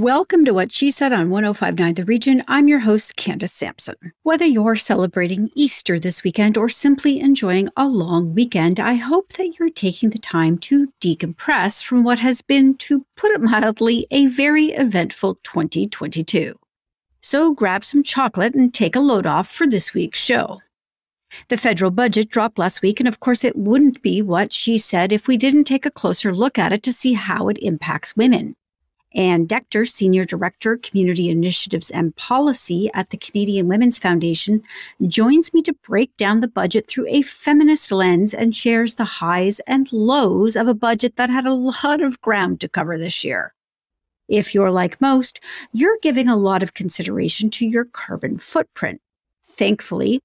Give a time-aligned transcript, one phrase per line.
[0.00, 2.42] Welcome to What She Said on 1059 The Region.
[2.48, 3.96] I'm your host, Candace Sampson.
[4.22, 9.58] Whether you're celebrating Easter this weekend or simply enjoying a long weekend, I hope that
[9.58, 14.28] you're taking the time to decompress from what has been, to put it mildly, a
[14.28, 16.58] very eventful 2022.
[17.20, 20.60] So grab some chocolate and take a load off for this week's show.
[21.48, 25.12] The federal budget dropped last week, and of course, it wouldn't be what she said
[25.12, 28.56] if we didn't take a closer look at it to see how it impacts women.
[29.14, 34.62] Ann Decter, Senior Director, Community Initiatives and Policy at the Canadian Women's Foundation,
[35.06, 39.60] joins me to break down the budget through a feminist lens and shares the highs
[39.66, 43.54] and lows of a budget that had a lot of ground to cover this year.
[44.28, 45.40] If you're like most,
[45.72, 49.00] you're giving a lot of consideration to your carbon footprint.
[49.42, 50.20] Thankfully,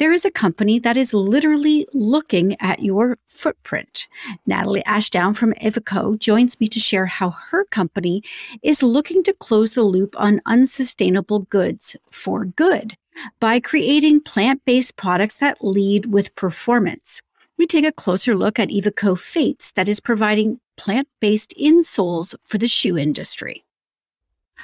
[0.00, 4.08] there is a company that is literally looking at your footprint.
[4.46, 8.22] Natalie Ashdown from Evoco joins me to share how her company
[8.62, 12.96] is looking to close the loop on unsustainable goods for good
[13.40, 17.20] by creating plant based products that lead with performance.
[17.58, 22.56] We take a closer look at Evoco Fates that is providing plant based insoles for
[22.56, 23.64] the shoe industry.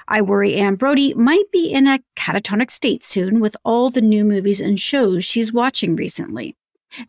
[0.08, 4.24] I worry Anne Brodie might be in a catatonic state soon with all the new
[4.24, 6.56] movies and shows she's watching recently.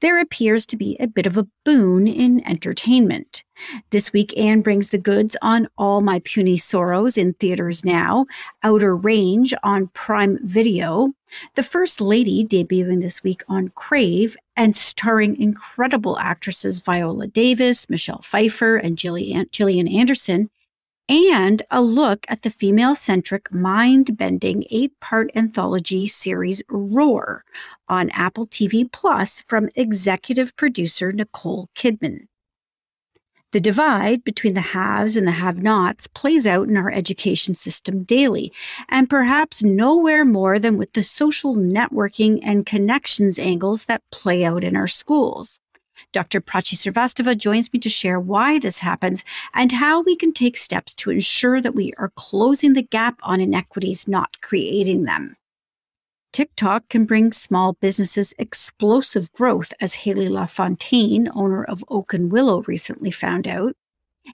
[0.01, 3.43] There appears to be a bit of a boon in entertainment.
[3.91, 8.25] This week, Anne brings the goods on All My Puny Sorrows in theaters now,
[8.63, 11.13] Outer Range on Prime Video,
[11.55, 18.21] The First Lady debuting this week on Crave, and starring incredible actresses Viola Davis, Michelle
[18.21, 20.49] Pfeiffer, and Gillian Anderson,
[21.09, 27.45] and a look at the female centric, mind bending eight part anthology series Roar
[27.87, 32.27] on Apple TV Plus from executive producer Nicole Kidman.
[33.53, 38.03] The divide between the haves and the have nots plays out in our education system
[38.03, 38.51] daily,
[38.89, 44.65] and perhaps nowhere more than with the social networking and connections angles that play out
[44.65, 45.61] in our schools.
[46.11, 46.41] Dr.
[46.41, 50.93] Prachi Srivastava joins me to share why this happens and how we can take steps
[50.95, 55.35] to ensure that we are closing the gap on inequities, not creating them.
[56.33, 62.61] TikTok can bring small businesses explosive growth, as Haley LaFontaine, owner of Oak and Willow,
[62.67, 63.75] recently found out.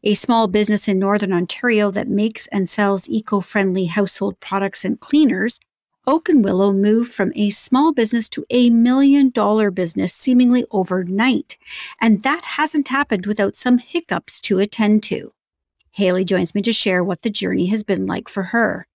[0.03, 4.99] A small business in Northern Ontario that makes and sells eco friendly household products and
[4.99, 5.59] cleaners
[6.05, 11.57] Oak and Willow moved from a small business to a million dollar business seemingly overnight.
[12.01, 15.33] And that hasn't happened without some hiccups to attend to.
[15.91, 18.87] Haley joins me to share what the journey has been like for her.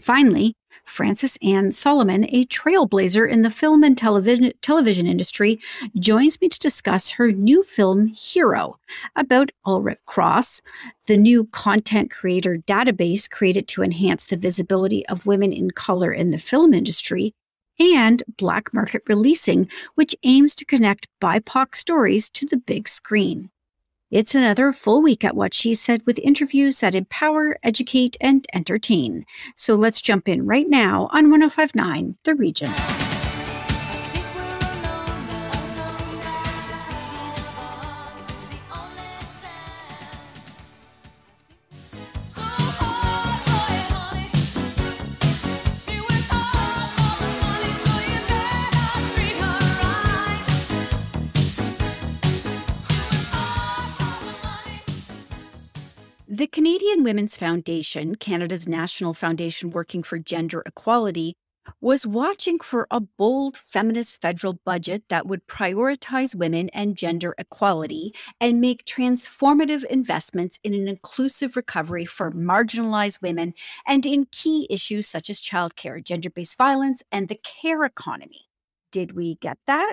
[0.00, 0.54] Finally,
[0.88, 5.60] Frances-Anne Solomon, a trailblazer in the film and television, television industry,
[5.98, 8.78] joins me to discuss her new film, Hero,
[9.14, 10.62] about Ulric Cross,
[11.06, 16.30] the new content creator database created to enhance the visibility of women in color in
[16.30, 17.34] the film industry,
[17.78, 23.50] and Black Market Releasing, which aims to connect BIPOC stories to the big screen.
[24.10, 29.26] It's another full week at What She Said with interviews that empower, educate, and entertain.
[29.54, 32.70] So let's jump in right now on 1059 The Region.
[56.88, 61.34] Canadian Women's Foundation, Canada's national foundation working for gender equality,
[61.82, 68.14] was watching for a bold feminist federal budget that would prioritize women and gender equality
[68.40, 73.52] and make transformative investments in an inclusive recovery for marginalized women
[73.86, 78.48] and in key issues such as childcare, gender based violence, and the care economy.
[78.92, 79.92] Did we get that?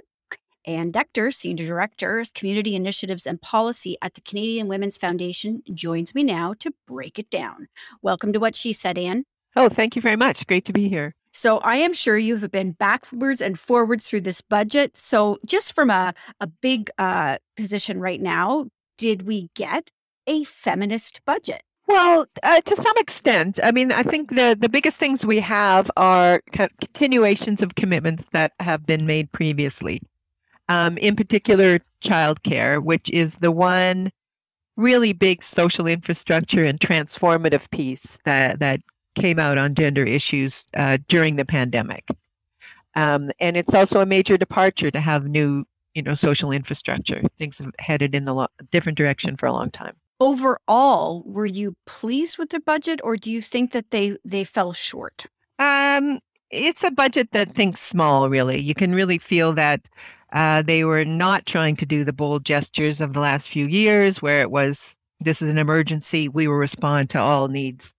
[0.65, 6.23] Ann Decter, Senior Director, Community Initiatives and Policy at the Canadian Women's Foundation, joins me
[6.23, 7.67] now to break it down.
[8.01, 9.25] Welcome to What She Said, Ann.
[9.55, 10.45] Oh, thank you very much.
[10.47, 11.13] Great to be here.
[11.31, 14.97] So I am sure you have been backwards and forwards through this budget.
[14.97, 18.67] So just from a, a big uh, position right now,
[18.97, 19.91] did we get
[20.27, 21.61] a feminist budget?
[21.87, 23.59] Well, uh, to some extent.
[23.63, 28.53] I mean, I think the, the biggest things we have are continuations of commitments that
[28.59, 30.01] have been made previously
[30.69, 34.11] um, in particular childcare, which is the one
[34.77, 38.81] really big social infrastructure and transformative piece that, that
[39.15, 42.05] came out on gender issues uh, during the pandemic.
[42.95, 47.21] Um, and it's also a major departure to have new, you know, social infrastructure.
[47.37, 49.95] Things have headed in the lo- different direction for a long time.
[50.19, 54.73] overall, were you pleased with the budget or do you think that they, they fell
[54.73, 55.25] short?
[55.59, 56.19] Um,
[56.51, 58.59] it's a budget that thinks small, really.
[58.59, 59.89] You can really feel that
[60.35, 64.21] uh, they were not trying to do the bold gestures of the last few years
[64.21, 67.93] where it was this is an emergency, we will respond to all needs.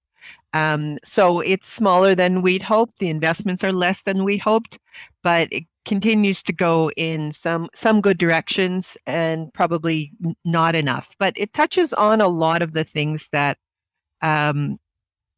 [0.52, 2.98] Um, so it's smaller than we'd hoped.
[2.98, 4.78] The investments are less than we hoped,
[5.22, 10.12] but it continues to go in some some good directions and probably
[10.44, 11.14] not enough.
[11.18, 13.58] But it touches on a lot of the things that
[14.22, 14.78] um,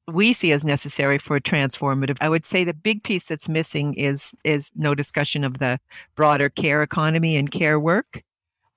[0.08, 2.16] we see as necessary for transformative.
[2.20, 5.78] I would say the big piece that's missing is is no discussion of the
[6.16, 8.22] broader care economy and care work.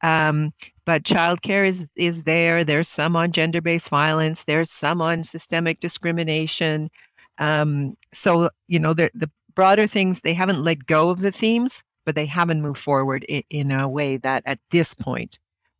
[0.04, 0.54] Um,
[0.86, 2.64] but childcare is is there.
[2.64, 4.44] There's some on gender based violence.
[4.44, 6.90] There's some on systemic discrimination.
[7.38, 11.84] Um, so you know the the broader things they haven't let go of the themes,
[12.06, 15.40] but they haven't moved forward in, in a way that at this point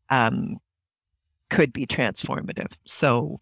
[0.10, 0.60] um,
[1.50, 2.72] could be transformative.
[2.86, 3.42] So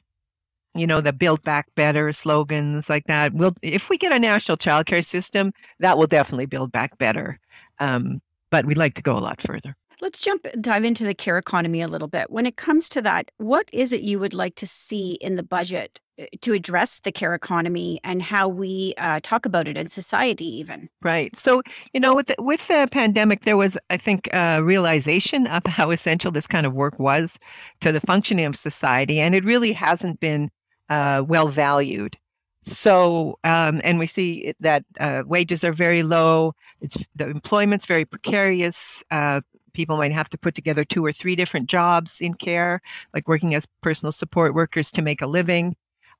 [0.75, 4.57] you know the build back better slogans like that will if we get a national
[4.57, 7.39] childcare system that will definitely build back better
[7.79, 8.21] um,
[8.51, 11.81] but we'd like to go a lot further Let's jump dive into the care economy
[11.81, 12.31] a little bit.
[12.31, 15.43] When it comes to that, what is it you would like to see in the
[15.43, 19.89] budget uh, to address the care economy and how we uh, talk about it in
[19.89, 20.89] society, even?
[21.01, 21.37] Right.
[21.37, 21.61] So,
[21.93, 25.91] you know, with the, with the pandemic, there was, I think, a realization of how
[25.91, 27.37] essential this kind of work was
[27.81, 30.49] to the functioning of society, and it really hasn't been
[30.89, 32.17] uh, well valued.
[32.63, 36.53] So, um, and we see that uh, wages are very low.
[36.81, 39.03] It's the employment's very precarious.
[39.09, 39.41] Uh,
[39.73, 42.81] people might have to put together two or three different jobs in care,
[43.13, 45.75] like working as personal support workers to make a living.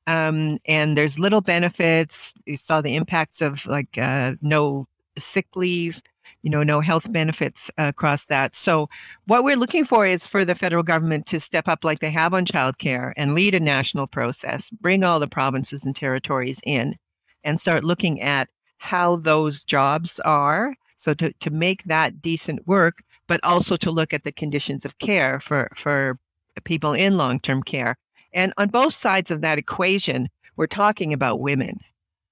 [0.08, 2.34] Um, and there's little benefits.
[2.46, 4.88] You saw the impacts of like uh, no
[5.18, 6.02] sick leave,
[6.42, 8.56] you know, no health benefits uh, across that.
[8.56, 8.90] So,
[9.26, 12.34] what we're looking for is for the federal government to step up like they have
[12.34, 16.96] on childcare and lead a national process, bring all the provinces and territories in,
[17.44, 20.76] and start looking at how those jobs are.
[20.98, 24.98] So, to, to make that decent work, but also to look at the conditions of
[24.98, 26.20] care for, for
[26.64, 27.96] people in long term care.
[28.34, 31.80] And on both sides of that equation, we're talking about women.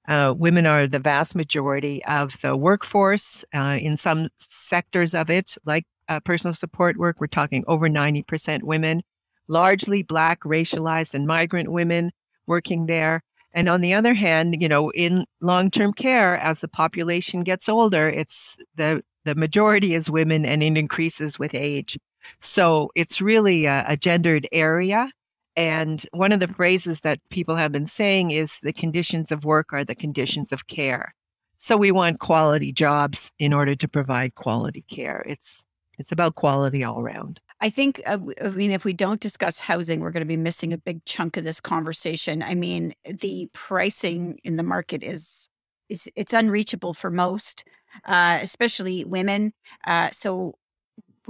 [0.08, 3.44] Uh, women are the vast majority of the workforce.
[3.54, 8.64] Uh, in some sectors of it, like uh, personal support work, we're talking over 90%
[8.64, 9.02] women,
[9.48, 12.12] largely Black, racialized, and migrant women
[12.48, 13.22] working there.
[13.54, 17.68] And on the other hand, you know, in long term care, as the population gets
[17.68, 21.98] older, it's the the majority is women and it increases with age.
[22.40, 25.10] So it's really a, a gendered area.
[25.58, 29.74] And one of the phrases that people have been saying is the conditions of work
[29.74, 31.14] are the conditions of care.
[31.58, 35.26] So we want quality jobs in order to provide quality care.
[35.28, 35.66] It's
[35.98, 37.40] it's about quality all around.
[37.60, 40.74] I think, uh, I mean, if we don't discuss housing, we're going to be missing
[40.74, 42.44] a big chunk of this conversation.
[42.44, 45.50] I mean, the pricing in the market is
[45.90, 47.64] is it's unreachable for most
[48.06, 49.54] uh, especially women.
[49.86, 50.56] Uh, so,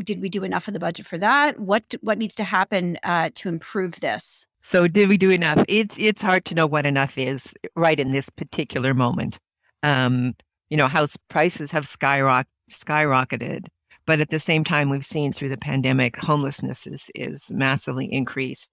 [0.03, 1.59] did we do enough of the budget for that?
[1.59, 4.45] What what needs to happen uh, to improve this?
[4.61, 5.63] So, did we do enough?
[5.67, 9.39] It's it's hard to know what enough is right in this particular moment.
[9.83, 10.35] Um,
[10.69, 13.67] you know, house prices have skyrock, skyrocketed,
[14.05, 18.71] but at the same time, we've seen through the pandemic, homelessness is is massively increased.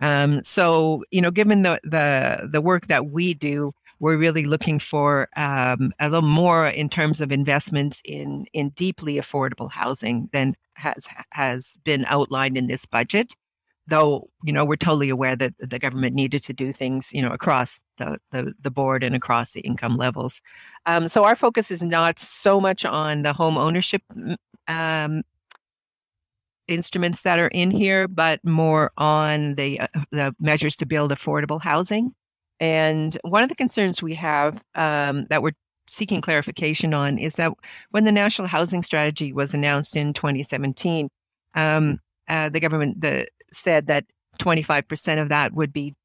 [0.00, 3.72] Um, so, you know, given the the the work that we do,
[4.02, 9.14] we're really looking for um, a little more in terms of investments in in deeply
[9.14, 13.32] affordable housing than has has been outlined in this budget.
[13.86, 17.30] Though you know we're totally aware that the government needed to do things you know
[17.30, 20.42] across the the, the board and across the income levels.
[20.84, 24.02] Um, so our focus is not so much on the home ownership
[24.66, 25.22] um,
[26.66, 31.62] instruments that are in here, but more on the uh, the measures to build affordable
[31.62, 32.12] housing.
[32.62, 35.56] And one of the concerns we have um, that we're
[35.88, 37.52] seeking clarification on is that
[37.90, 41.08] when the National Housing Strategy was announced in 2017,
[41.56, 44.04] um, uh, the government the, said that
[44.38, 45.96] 25% of that would be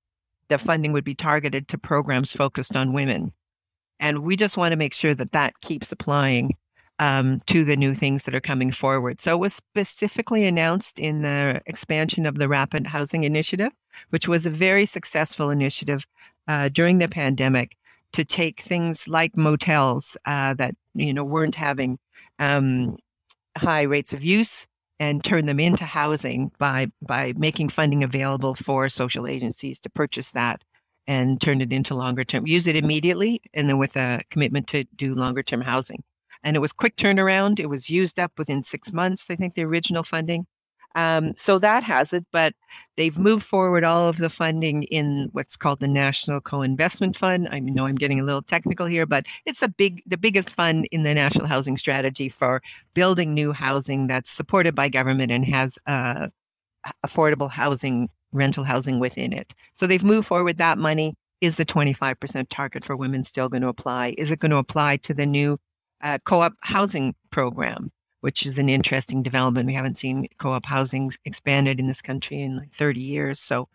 [0.47, 3.33] the funding would be targeted to programs focused on women.
[3.99, 6.55] And we just want to make sure that that keeps applying
[6.97, 9.21] um, to the new things that are coming forward.
[9.21, 13.71] So it was specifically announced in the expansion of the Rapid Housing Initiative,
[14.09, 16.03] which was a very successful initiative
[16.48, 17.77] uh, during the pandemic
[18.13, 22.00] to take things like motels uh, that you know weren't having
[22.39, 22.98] um,
[23.58, 24.68] high rates of use
[25.00, 30.32] and turn them into housing by by making funding available for social agencies to purchase
[30.32, 30.63] that
[31.08, 34.84] and turn it into longer term use it immediately and then with a commitment to
[34.96, 36.04] do longer term housing.
[36.44, 37.60] And it was quick turnaround.
[37.60, 40.46] It was used up within six months i think the original funding
[40.98, 42.56] Um, so that has it, but
[42.96, 47.48] they've moved forward all of the funding in what's called the National Co-Investment Fund.
[47.51, 50.88] I know I'm getting a little technical here, but it's a big, the biggest fund
[50.92, 52.63] in the National Housing Strategy for
[52.96, 56.30] building new housing that's supported by government and has uh,
[57.06, 59.54] affordable housing, rental housing within it.
[59.74, 61.13] So they've moved forward that money.
[61.42, 64.16] Is the 25% target for women still going to apply?
[64.18, 65.60] Is it going to apply to the new
[66.01, 67.92] uh, co-op housing program?
[68.27, 69.67] Which is an interesting development.
[69.67, 73.39] We haven't seen co-op housing expanded in this country in like 30 years.
[73.39, 73.69] So,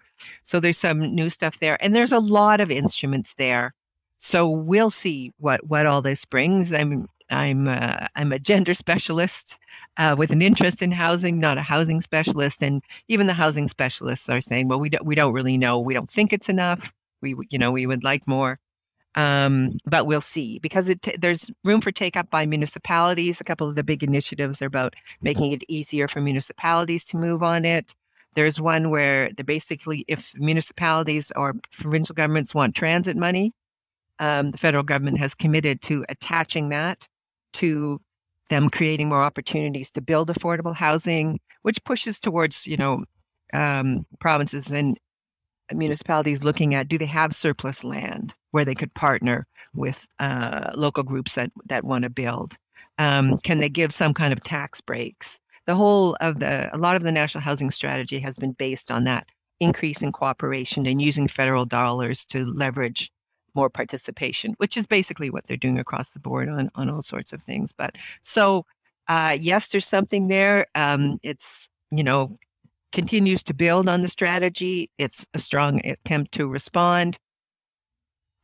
[0.44, 3.72] so there's some new stuff there, and there's a lot of instruments there.
[4.18, 6.74] So we'll see what what all this brings.
[6.74, 9.58] I'm I'm uh, I'm a gender specialist
[9.96, 14.28] uh, with an interest in housing, not a housing specialist, and even the housing specialists
[14.28, 15.80] are saying, well, we don't we don't really know.
[15.80, 16.92] We don't think it's enough.
[17.22, 18.58] We you know we would like more.
[19.14, 23.40] Um, but we'll see because it, there's room for take up by municipalities.
[23.40, 27.42] A couple of the big initiatives are about making it easier for municipalities to move
[27.42, 27.94] on it.
[28.34, 33.52] There's one where basically, if municipalities or provincial governments want transit money,
[34.18, 37.06] um, the federal government has committed to attaching that
[37.54, 38.00] to
[38.48, 43.04] them creating more opportunities to build affordable housing, which pushes towards, you know,
[43.52, 44.98] um, provinces and
[45.76, 51.02] municipalities looking at do they have surplus land where they could partner with uh, local
[51.02, 52.56] groups that, that want to build?
[52.98, 55.38] Um, can they give some kind of tax breaks?
[55.66, 59.04] The whole of the, a lot of the national housing strategy has been based on
[59.04, 59.26] that
[59.60, 63.10] increase in cooperation and using federal dollars to leverage
[63.54, 67.32] more participation, which is basically what they're doing across the board on, on all sorts
[67.32, 67.72] of things.
[67.72, 68.66] But so,
[69.08, 70.66] uh, yes, there's something there.
[70.74, 72.38] Um, it's, you know,
[72.92, 74.90] continues to build on the strategy.
[74.98, 77.18] It's a strong attempt to respond.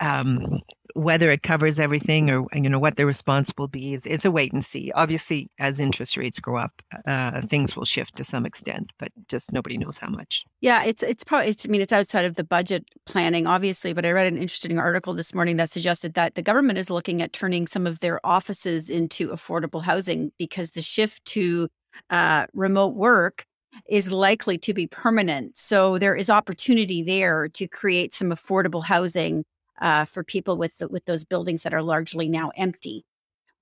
[0.00, 0.60] Um,
[0.94, 4.52] whether it covers everything or you know what the response will be is, a wait
[4.52, 4.90] and see.
[4.94, 6.72] Obviously, as interest rates go up,
[7.06, 10.44] uh, things will shift to some extent, but just nobody knows how much.
[10.60, 13.92] Yeah, it's it's probably it's, I mean it's outside of the budget planning, obviously.
[13.92, 17.22] But I read an interesting article this morning that suggested that the government is looking
[17.22, 21.68] at turning some of their offices into affordable housing because the shift to
[22.10, 23.46] uh, remote work
[23.88, 25.58] is likely to be permanent.
[25.58, 29.44] So there is opportunity there to create some affordable housing
[29.80, 33.04] uh, for people with the, with those buildings that are largely now empty.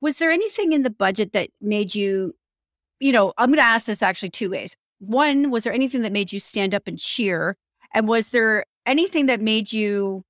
[0.00, 2.34] Was there anything in the budget that made you,
[3.00, 4.76] you know, I'm going to ask this actually two ways.
[4.98, 7.56] One, was there anything that made you stand up and cheer?
[7.92, 10.22] And was there anything that made you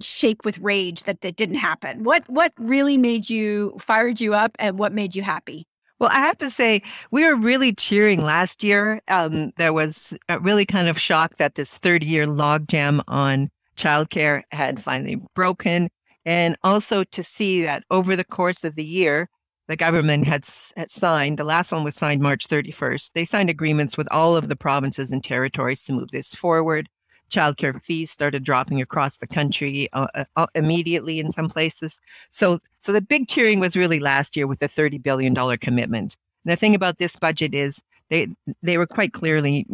[0.00, 2.02] shake with rage that that didn't happen?
[2.04, 5.66] What what really made you fired you up and what made you happy?
[6.02, 6.82] Well, I have to say,
[7.12, 9.00] we were really cheering last year.
[9.06, 14.82] Um, there was really kind of shocked that this 30 year logjam on childcare had
[14.82, 15.90] finally broken.
[16.26, 19.28] And also to see that over the course of the year,
[19.68, 20.44] the government had,
[20.76, 23.12] had signed, the last one was signed March 31st.
[23.14, 26.88] They signed agreements with all of the provinces and territories to move this forward
[27.32, 31.98] childcare fees started dropping across the country uh, uh, uh, immediately in some places.
[32.30, 36.16] So, so the big cheering was really last year with the thirty billion dollar commitment.
[36.44, 38.28] And the thing about this budget is they
[38.62, 39.66] they were quite clearly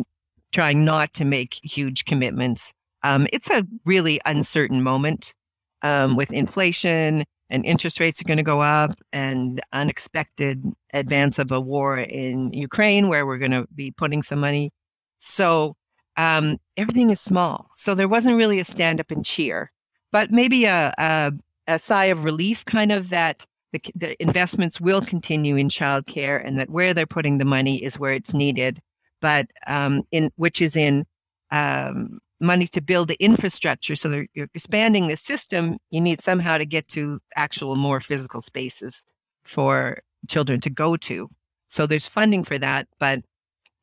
[0.52, 2.72] trying not to make huge commitments.
[3.02, 5.34] Um, it's a really uncertain moment
[5.82, 10.62] um, with inflation and interest rates are going to go up and unexpected
[10.92, 14.70] advance of a war in Ukraine where we're going to be putting some money.
[15.18, 15.74] So
[16.18, 17.70] um, everything is small.
[17.74, 19.70] So there wasn't really a stand up and cheer,
[20.12, 21.32] but maybe a, a,
[21.68, 26.58] a sigh of relief, kind of that the, the investments will continue in childcare and
[26.58, 28.80] that where they're putting the money is where it's needed,
[29.20, 31.06] but um, in which is in
[31.52, 33.94] um, money to build the infrastructure.
[33.94, 35.76] So you're expanding the system.
[35.90, 39.02] You need somehow to get to actual more physical spaces
[39.44, 41.28] for children to go to.
[41.68, 43.20] So there's funding for that, but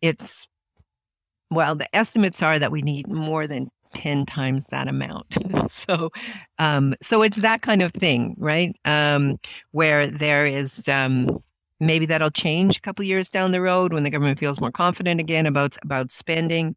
[0.01, 0.47] it's
[1.51, 5.37] well, the estimates are that we need more than 10 times that amount.
[5.71, 6.11] so,
[6.59, 8.75] um, so it's that kind of thing, right?
[8.85, 9.39] Um,
[9.71, 11.41] where there is, um,
[11.79, 15.19] maybe that'll change a couple years down the road when the government feels more confident
[15.19, 16.75] again about, about spending.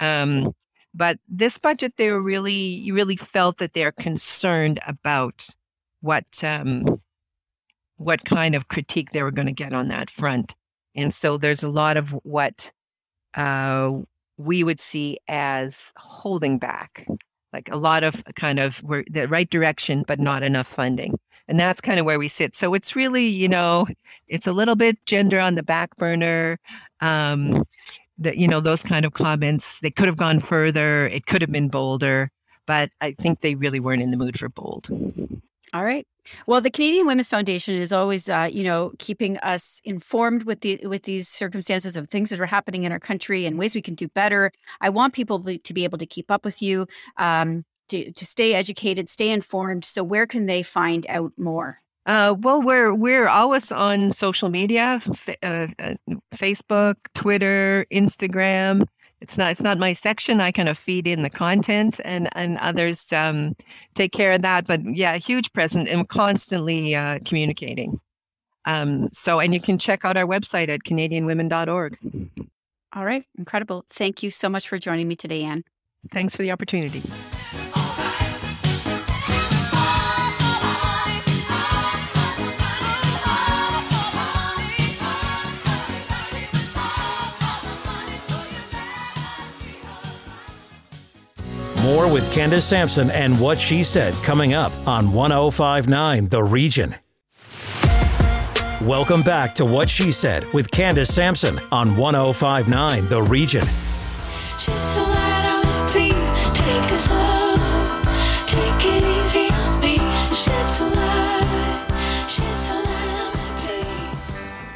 [0.00, 0.52] Um,
[0.92, 5.46] but this budget, they are really, you really felt that they're concerned about
[6.00, 6.84] what, um,
[7.96, 10.54] what kind of critique they were going to get on that front.
[10.94, 12.72] And so there's a lot of what
[13.36, 13.92] uh,
[14.38, 17.06] we would see as holding back,
[17.52, 21.18] like a lot of kind of we're the right direction, but not enough funding.
[21.48, 22.56] And that's kind of where we sit.
[22.56, 23.86] So it's really, you know,
[24.26, 26.58] it's a little bit gender on the back burner.
[27.00, 27.64] Um,
[28.18, 31.52] that you know those kind of comments they could have gone further it could have
[31.52, 32.30] been bolder
[32.64, 34.88] but i think they really weren't in the mood for bold
[35.76, 36.06] All right.
[36.46, 40.80] Well, the Canadian Women's Foundation is always, uh, you know, keeping us informed with the
[40.84, 43.94] with these circumstances of things that are happening in our country and ways we can
[43.94, 44.52] do better.
[44.80, 48.54] I want people to be able to keep up with you, um, to to stay
[48.54, 49.84] educated, stay informed.
[49.84, 51.80] So, where can they find out more?
[52.06, 55.00] Uh, well, we're we're always on social media,
[55.42, 55.94] uh, uh,
[56.34, 58.86] Facebook, Twitter, Instagram
[59.20, 60.40] it's not it's not my section.
[60.40, 63.56] I kind of feed in the content, and and others um,
[63.94, 64.66] take care of that.
[64.66, 68.00] But yeah, huge present and constantly uh, communicating.
[68.66, 71.98] Um, so, and you can check out our website at CanadianWomen.org.
[72.94, 73.84] All right, incredible.
[73.88, 75.64] Thank you so much for joining me today, Ann.
[76.12, 77.02] Thanks for the opportunity.
[91.96, 96.94] More with Candace Sampson and what she said coming up on 1059 The Region.
[98.82, 103.64] Welcome back to What She Said with Candace Sampson on 1059 The Region.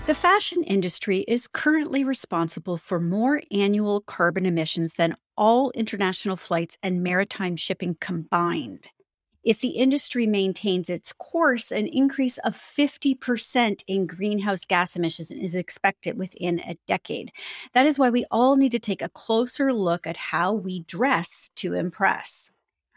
[0.07, 6.77] The fashion industry is currently responsible for more annual carbon emissions than all international flights
[6.83, 8.89] and maritime shipping combined.
[9.43, 15.55] If the industry maintains its course, an increase of 50% in greenhouse gas emissions is
[15.55, 17.33] expected within a decade.
[17.73, 21.49] That is why we all need to take a closer look at how we dress
[21.57, 22.50] to impress.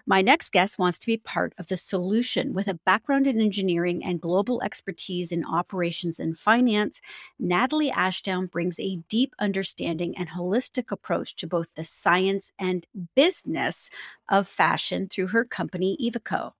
[0.05, 4.03] My next guest wants to be part of the solution with a background in engineering
[4.03, 6.99] and global expertise in operations and finance.
[7.39, 13.89] Natalie Ashdown brings a deep understanding and holistic approach to both the science and business
[14.27, 16.51] of fashion through her company, Evoco.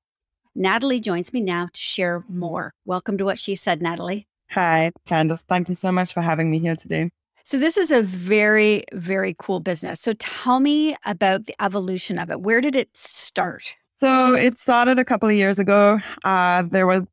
[0.56, 2.74] Natalie joins me now to share more.
[2.86, 4.26] Welcome to what she said, Natalie.
[4.52, 5.42] Hi, Candace.
[5.42, 7.10] Thank you so much for having me here today.
[7.44, 10.00] So this is a very, very cool business.
[10.00, 12.42] So tell me about the evolution of it.
[12.42, 13.76] Where did it start?
[14.00, 16.00] So it started a couple of years ago.
[16.24, 17.04] Uh, there was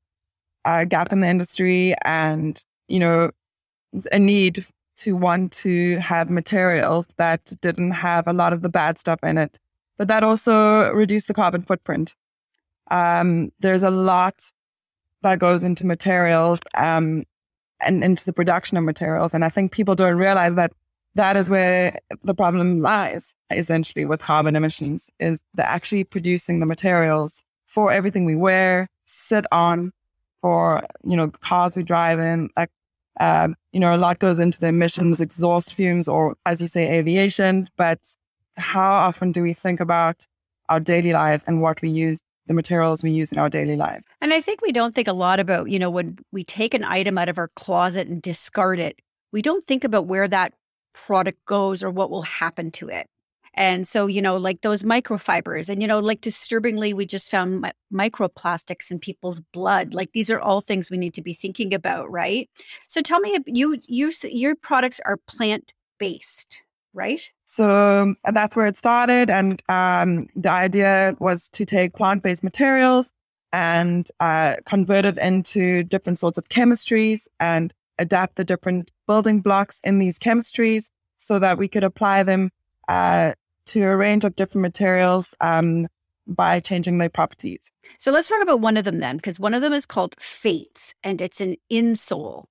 [0.65, 3.31] a gap in the industry and, you know,
[4.13, 4.65] a need
[4.99, 9.39] to want to have materials that didn't have a lot of the bad stuff in
[9.39, 9.59] it,
[9.99, 12.15] but that also reduced the carbon footprint.
[12.91, 14.51] Um, there's a lot
[15.23, 16.61] that goes into materials.
[16.77, 17.25] Um,
[17.83, 19.35] and into the production of materials.
[19.35, 20.73] And I think people don't realize that
[21.15, 26.67] that is where the problem lies essentially with carbon emissions is the actually producing the
[26.67, 29.93] materials for everything we wear, sit on,
[30.41, 32.71] for, you know, cars we drive in, like,
[33.19, 36.99] um, you know, a lot goes into the emissions, exhaust fumes, or as you say,
[36.99, 37.69] aviation.
[37.77, 37.99] But
[38.57, 40.27] how often do we think about
[40.69, 44.03] our daily lives and what we use the materials we use in our daily life.
[44.21, 46.83] And I think we don't think a lot about, you know, when we take an
[46.85, 48.99] item out of our closet and discard it,
[49.31, 50.55] we don't think about where that
[50.93, 53.07] product goes or what will happen to it.
[53.55, 57.61] And so, you know, like those microfibers, and, you know, like disturbingly, we just found
[57.61, 59.95] mi- microplastics in people's blood.
[59.95, 62.51] Like these are all things we need to be thinking about, right?
[62.89, 67.31] So tell me, you, you, your products are plant based, right?
[67.53, 69.29] So that's where it started.
[69.29, 73.11] And um, the idea was to take plant based materials
[73.53, 79.81] and uh, convert it into different sorts of chemistries and adapt the different building blocks
[79.83, 82.51] in these chemistries so that we could apply them
[82.87, 83.33] uh,
[83.67, 85.89] to a range of different materials um,
[86.29, 87.73] by changing their properties.
[87.99, 90.95] So let's talk about one of them then, because one of them is called Fates
[91.03, 92.45] and it's an insole.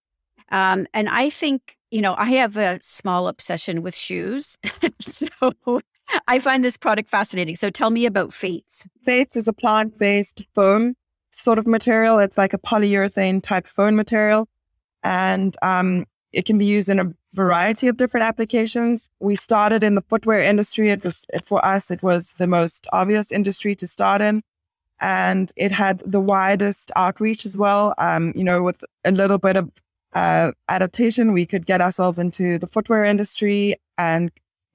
[0.51, 4.57] Um, and I think you know, I have a small obsession with shoes.
[5.01, 5.81] so
[6.27, 7.55] I find this product fascinating.
[7.55, 8.87] So tell me about Fates.
[9.03, 10.95] Fates is a plant based foam
[11.31, 12.19] sort of material.
[12.19, 14.47] It's like a polyurethane type foam material.
[15.03, 19.07] And um, it can be used in a variety of different applications.
[19.19, 20.89] We started in the footwear industry.
[20.89, 24.43] It was, for us, it was the most obvious industry to start in.
[24.99, 27.93] And it had the widest outreach as well.
[27.97, 29.71] Um, you know, with a little bit of
[30.13, 34.31] uh, adaptation, we could get ourselves into the footwear industry and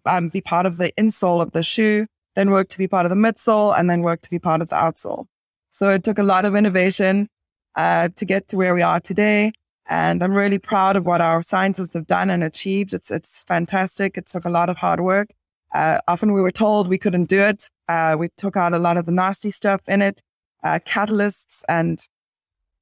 [0.07, 3.11] um, be part of the insole of the shoe, then work to be part of
[3.11, 5.27] the midsole, and then work to be part of the outsole.
[5.71, 7.29] So it took a lot of innovation
[7.75, 9.53] uh, to get to where we are today.
[9.87, 12.95] And I'm really proud of what our scientists have done and achieved.
[12.95, 14.17] It's it's fantastic.
[14.17, 15.29] It took a lot of hard work.
[15.75, 17.69] Uh, often we were told we couldn't do it.
[17.89, 20.23] Uh, we took out a lot of the nasty stuff in it,
[20.63, 22.07] uh, catalysts and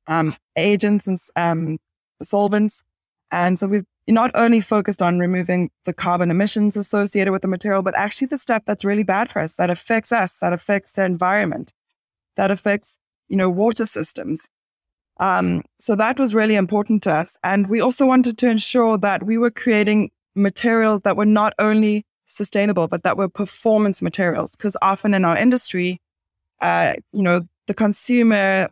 [0.06, 1.78] um, agents and um,
[2.24, 2.82] solvents.
[3.30, 7.82] And so we've not only focused on removing the carbon emissions associated with the material,
[7.82, 11.04] but actually the stuff that's really bad for us, that affects us, that affects the
[11.04, 11.72] environment,
[12.36, 14.48] that affects, you know, water systems.
[15.18, 17.36] Um, so that was really important to us.
[17.44, 22.04] And we also wanted to ensure that we were creating materials that were not only
[22.26, 24.56] sustainable, but that were performance materials.
[24.56, 26.00] Because often in our industry,
[26.60, 28.68] uh, you know, the consumer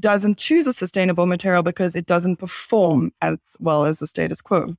[0.00, 4.74] doesn't choose a sustainable material because it doesn't perform as well as the status quo.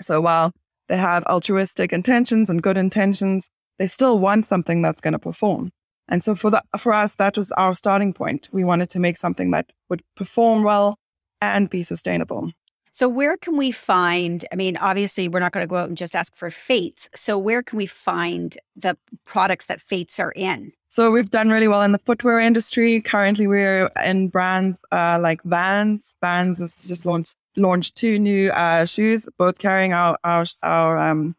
[0.00, 0.52] So while
[0.88, 5.70] they have altruistic intentions and good intentions, they still want something that's going to perform.
[6.08, 8.48] And so for that, for us, that was our starting point.
[8.52, 10.98] We wanted to make something that would perform well
[11.40, 12.52] and be sustainable.
[12.92, 14.44] So where can we find?
[14.52, 17.08] I mean, obviously, we're not going to go out and just ask for Fates.
[17.14, 20.72] So where can we find the products that Fates are in?
[20.94, 23.00] So we've done really well in the footwear industry.
[23.00, 26.14] Currently, we're in brands uh, like Vans.
[26.20, 31.34] Vans has just launched launched two new uh, shoes, both carrying our our, our um,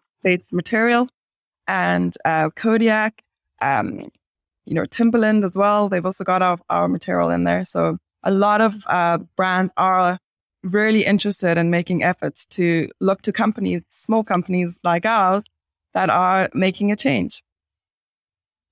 [0.52, 1.08] material,
[1.70, 3.24] and uh, Kodiak.
[3.62, 4.12] Um,
[4.66, 5.88] you know, Timberland as well.
[5.88, 7.64] They've also got our, our material in there.
[7.64, 10.20] So a lot of uh, brands are
[10.64, 15.46] really interested in making efforts to look to companies, small companies like ours,
[15.94, 17.42] that are making a change.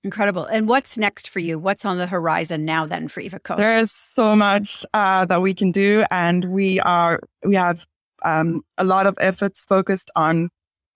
[0.03, 0.45] Incredible.
[0.45, 1.57] And what's next for you?
[1.57, 3.57] What's on the horizon now then for EVA Evoco?
[3.57, 6.03] There's so much uh, that we can do.
[6.11, 7.85] And we are, we have
[8.23, 10.49] um, a lot of efforts focused on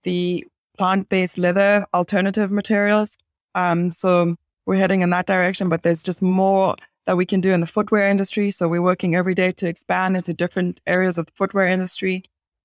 [0.03, 0.45] the
[0.77, 3.17] plant-based leather alternative materials.
[3.55, 7.53] Um, so we're heading in that direction, but there's just more that we can do
[7.53, 8.51] in the footwear industry.
[8.51, 12.23] So we're working every day to expand into different areas of the footwear industry.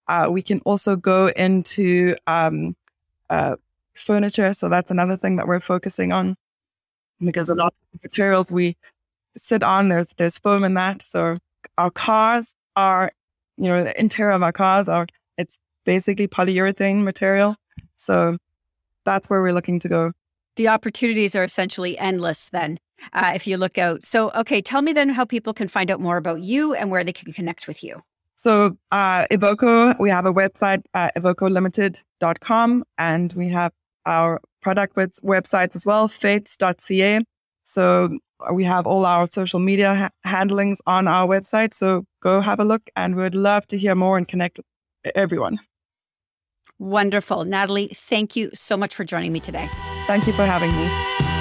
[0.09, 2.75] Uh, we can also go into um,
[3.31, 3.55] uh,
[3.95, 4.55] furniture.
[4.55, 6.37] So that's another thing that we're focusing on
[7.21, 8.77] because a lot of materials we
[9.37, 11.03] sit on, there's there's foam in that.
[11.03, 11.37] So
[11.79, 13.13] our cars are,
[13.57, 15.07] you know, the interior of our cars are
[15.39, 17.57] it's basically polyurethane material.
[17.97, 18.37] So
[19.05, 20.13] that's where we're looking to go
[20.57, 22.79] the opportunities are essentially endless then
[23.13, 26.01] uh, if you look out so okay tell me then how people can find out
[26.01, 28.03] more about you and where they can connect with you
[28.37, 33.73] so uh, evoco we have a website uh, evocolimited.com and we have
[34.07, 37.21] our product with websites as well fates.ca
[37.65, 38.19] so
[38.53, 42.65] we have all our social media ha- handlings on our website so go have a
[42.65, 44.67] look and we would love to hear more and connect with
[45.15, 45.59] everyone
[46.79, 47.45] Wonderful.
[47.45, 49.71] Natalie, thank you so much for joining me today.
[50.09, 51.32] Thank you for having me.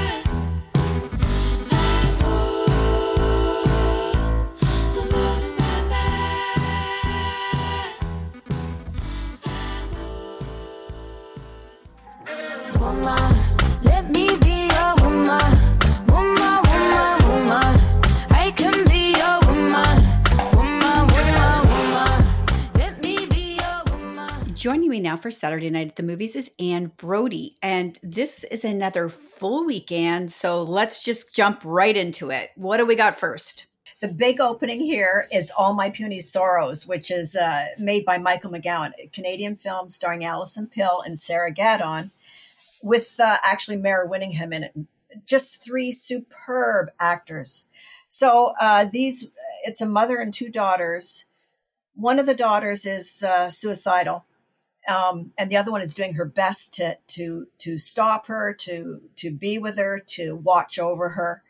[24.62, 28.64] Joining me now for Saturday night at the movies is Anne Brodie, And this is
[28.64, 30.32] another full weekend.
[30.32, 32.52] So let's just jump right into it.
[32.54, 33.66] What do we got first?
[34.02, 38.52] The big opening here is All My Puny Sorrows, which is uh, made by Michael
[38.52, 42.12] McGowan, a Canadian film starring Alison Pill and Sarah Gadon,
[42.84, 44.76] with uh, actually Mare Winningham in it.
[45.26, 47.66] Just three superb actors.
[48.10, 49.26] So uh, these,
[49.64, 51.26] it's a mother and two daughters.
[51.96, 54.26] One of the daughters is uh, suicidal
[54.88, 59.02] um, and the other one is doing her best to to to stop her, to
[59.18, 61.44] to be with her, to watch over her.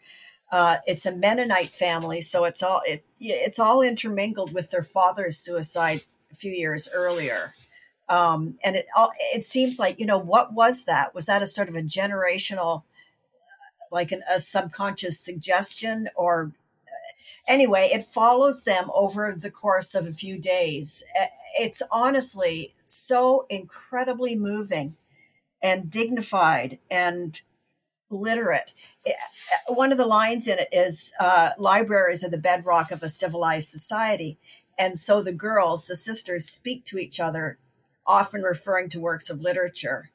[0.52, 5.38] Uh, it's a Mennonite family, so it's all it, it's all intermingled with their father's
[5.38, 7.54] suicide a few years earlier.
[8.10, 11.15] Um, and it all it seems like you know what was that?
[11.15, 12.84] Was that a sort of a generational,
[13.91, 16.52] like an, a subconscious suggestion, or
[17.47, 21.03] anyway, it follows them over the course of a few days.
[21.59, 24.95] It's honestly so incredibly moving
[25.61, 27.41] and dignified and
[28.09, 28.73] literate.
[29.67, 33.69] One of the lines in it is uh, libraries are the bedrock of a civilized
[33.69, 34.37] society.
[34.77, 37.59] And so the girls, the sisters, speak to each other,
[38.05, 40.09] often referring to works of literature.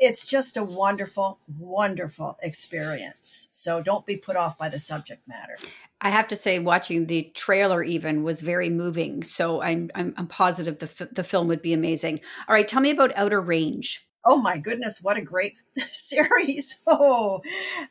[0.00, 3.48] It's just a wonderful, wonderful experience.
[3.50, 5.56] So don't be put off by the subject matter.
[6.02, 9.22] I have to say, watching the trailer even was very moving.
[9.22, 12.20] So I'm I'm, I'm positive the f- the film would be amazing.
[12.48, 14.06] All right, tell me about Outer Range.
[14.24, 16.78] Oh my goodness, what a great series!
[16.86, 17.40] Oh,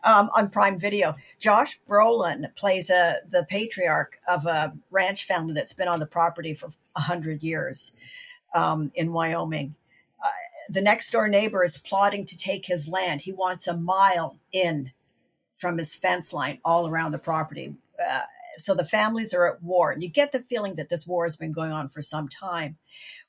[0.03, 5.73] um, on Prime Video, Josh Brolin plays a the patriarch of a ranch family that's
[5.73, 7.93] been on the property for hundred years
[8.53, 9.75] um, in Wyoming.
[10.23, 10.29] Uh,
[10.69, 13.21] the next door neighbor is plotting to take his land.
[13.21, 14.91] He wants a mile in
[15.55, 18.21] from his fence line all around the property uh,
[18.57, 19.91] so the families are at war.
[19.91, 22.77] And you get the feeling that this war has been going on for some time.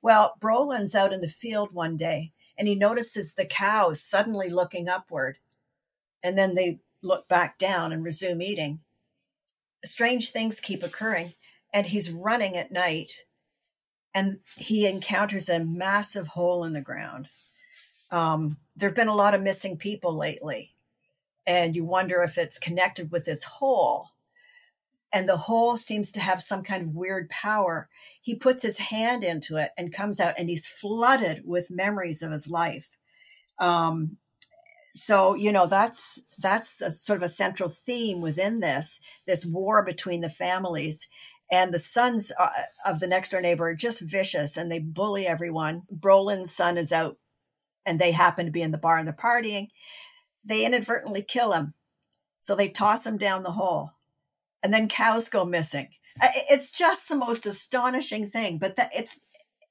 [0.03, 4.89] Well, Brolin's out in the field one day and he notices the cows suddenly looking
[4.89, 5.39] upward.
[6.23, 8.81] And then they look back down and resume eating.
[9.83, 11.33] strange things keep occurring.
[11.73, 13.25] And he's running at night
[14.15, 17.29] and he encounters a massive hole in the ground.
[18.11, 20.75] Um, there have been a lot of missing people lately,
[21.47, 24.11] and you wonder if it's connected with this hole.
[25.12, 27.88] And the hole seems to have some kind of weird power.
[28.20, 32.31] He puts his hand into it and comes out, and he's flooded with memories of
[32.31, 32.90] his life.
[33.59, 34.18] Um,
[34.94, 39.85] so you know that's that's a, sort of a central theme within this this war
[39.85, 41.07] between the families
[41.51, 42.49] and the sons uh,
[42.87, 45.83] of the next door neighbor are just vicious and they bully everyone.
[45.92, 47.16] Brolin's son is out
[47.85, 49.68] and they happen to be in the bar and they're partying.
[50.44, 51.75] They inadvertently kill him.
[52.40, 53.92] So they toss him down the hole
[54.62, 55.88] and then cows go missing.
[56.51, 59.20] It's just the most astonishing thing, but that it's,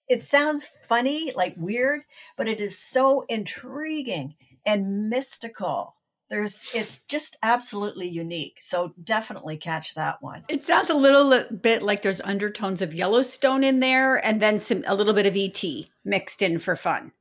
[0.07, 2.01] it sounds funny, like weird,
[2.37, 5.95] but it is so intriguing and mystical
[6.29, 11.81] there's it's just absolutely unique so definitely catch that one it sounds a little bit
[11.81, 15.63] like there's undertones of yellowstone in there and then some a little bit of et
[16.05, 17.11] mixed in for fun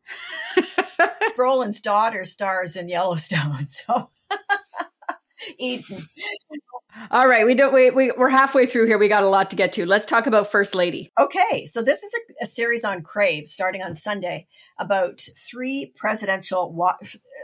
[1.38, 4.10] Brolin's daughter stars in yellowstone so
[5.58, 6.02] Eden.
[7.10, 8.98] All right, we don't we, we we're halfway through here.
[8.98, 9.86] We got a lot to get to.
[9.86, 11.10] Let's talk about First Lady.
[11.18, 14.46] Okay, so this is a, a series on Crave starting on Sunday
[14.78, 16.72] about three presidential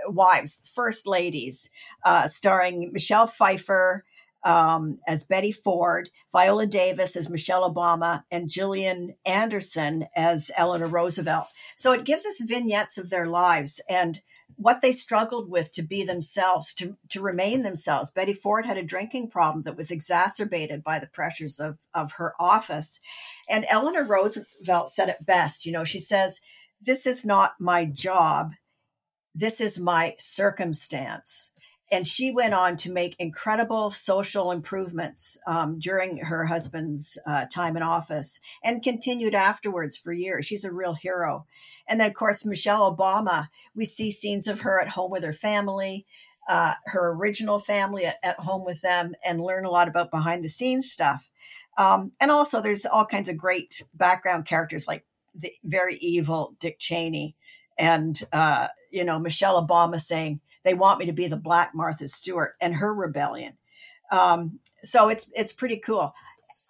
[0.09, 1.71] wives, first ladies,
[2.05, 4.05] uh, starring Michelle Pfeiffer
[4.45, 11.47] um, as Betty Ford, Viola Davis as Michelle Obama, and Gillian Anderson as Eleanor Roosevelt.
[11.77, 14.21] So it gives us vignettes of their lives and
[14.57, 18.11] what they struggled with to be themselves, to, to remain themselves.
[18.11, 22.35] Betty Ford had a drinking problem that was exacerbated by the pressures of, of her
[22.39, 23.01] office.
[23.49, 25.67] And Eleanor Roosevelt said it best.
[25.67, 26.41] You know, she says,
[26.81, 28.53] This is not my job,
[29.35, 31.51] this is my circumstance
[31.91, 37.77] and she went on to make incredible social improvements um, during her husband's uh, time
[37.77, 40.47] in office and continued afterwards for years.
[40.47, 41.47] She's a real hero.
[41.89, 45.33] And then, of course, Michelle Obama, we see scenes of her at home with her
[45.33, 46.07] family,
[46.49, 50.43] uh, her original family at, at, home with them, and learn a lot about behind
[50.43, 51.29] the scenes stuff.
[51.77, 56.79] Um, and also, there's all kinds of great background characters like the very evil Dick
[56.79, 57.35] Cheney
[57.79, 62.09] and, uh, you know, Michelle Obama saying, they want me to be the Black Martha
[62.09, 63.57] Stewart and her rebellion.
[64.11, 66.15] Um, so it's it's pretty cool.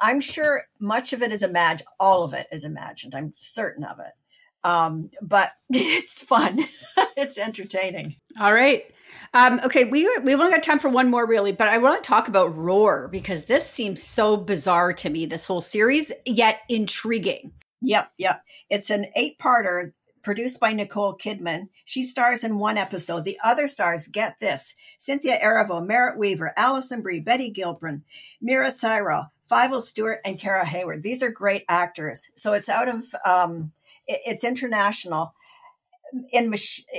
[0.01, 1.89] I'm sure much of it is imagined.
[1.99, 3.15] All of it is imagined.
[3.15, 4.13] I'm certain of it.
[4.65, 6.61] Um, but it's fun.
[7.17, 8.17] it's entertaining.
[8.39, 8.85] All right.
[9.33, 12.09] Um, okay, we we've only got time for one more, really, but I want to
[12.09, 15.27] talk about Roar because this seems so bizarre to me.
[15.27, 17.53] This whole series, yet intriguing.
[17.81, 18.43] Yep, yep.
[18.71, 19.91] It's an eight-parter
[20.25, 21.69] produced by Nicole Kidman.
[21.85, 23.25] She stars in one episode.
[23.25, 28.03] The other stars, get this Cynthia Erivo, Merritt Wever, Alison Brie, Betty Gilpin,
[28.43, 31.03] Meera Syal, Fivel Stewart, and Kara Hayward.
[31.03, 32.31] These are great actors.
[32.35, 33.73] So it's out of, um,
[34.07, 35.35] it's international
[36.33, 36.55] in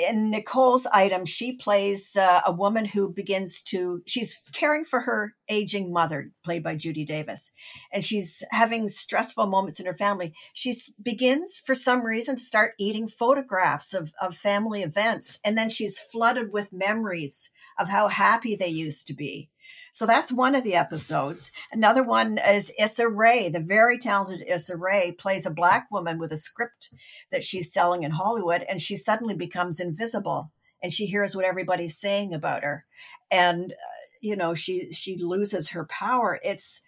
[0.10, 5.36] in Nicole's item, she plays uh, a woman who begins to she's caring for her
[5.48, 7.52] aging mother, played by Judy Davis,
[7.92, 10.34] and she's having stressful moments in her family.
[10.54, 15.70] She begins, for some reason, to start eating photographs of of family events, and then
[15.70, 19.50] she's flooded with memories of how happy they used to be.
[19.92, 21.52] So that's one of the episodes.
[21.72, 26.32] Another one is Issa Rae, the very talented Issa Rae, plays a black woman with
[26.32, 26.92] a script
[27.32, 30.52] that she's selling in Hollywood, and she suddenly becomes invisible
[30.86, 32.86] and she hears what everybody's saying about her,
[33.32, 36.40] and uh, you know she she loses her power.
[36.44, 36.82] It's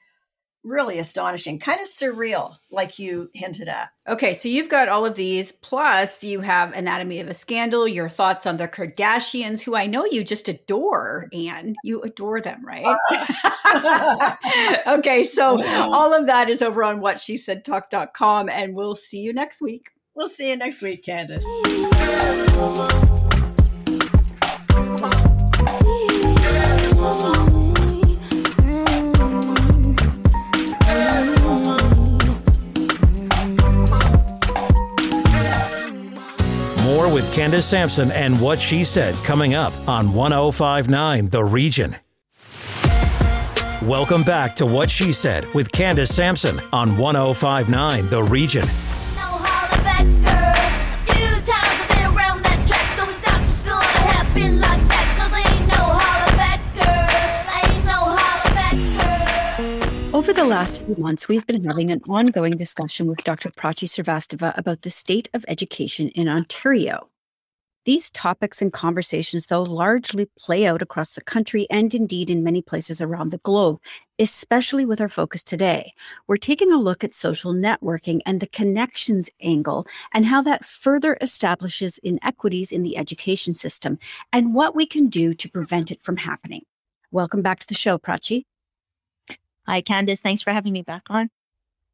[0.67, 3.89] really astonishing, kind of surreal, like you hinted at.
[4.07, 8.09] Okay, so you've got all of these, plus you have Anatomy of a Scandal, your
[8.09, 11.75] thoughts on the Kardashians, who I know you just adore, Anne.
[11.83, 12.85] You adore them, right?
[14.87, 19.19] okay, so all of that is over on what she said talk.com, and we'll see
[19.19, 19.89] you next week.
[20.15, 21.45] We'll see you next week, Candace.
[37.37, 41.95] Candace Sampson and what she said coming up on 1059 The Region.
[43.83, 48.63] Welcome back to What She Said with Candace Sampson on 1059 The Region.
[60.11, 63.51] Over the last few months, we've been having an ongoing discussion with Dr.
[63.51, 67.09] Prachi Srivastava about the state of education in Ontario.
[67.87, 72.61] These topics and conversations, though, largely play out across the country and indeed in many
[72.61, 73.79] places around the globe,
[74.19, 75.93] especially with our focus today.
[76.27, 81.17] We're taking a look at social networking and the connections angle and how that further
[81.21, 83.99] establishes inequities in the education system
[84.33, 86.63] and what we can do to prevent it from happening.
[87.11, 88.43] Welcome back to the show, Prachi.
[89.65, 90.19] Hi, Candace.
[90.19, 91.29] Thanks for having me back on.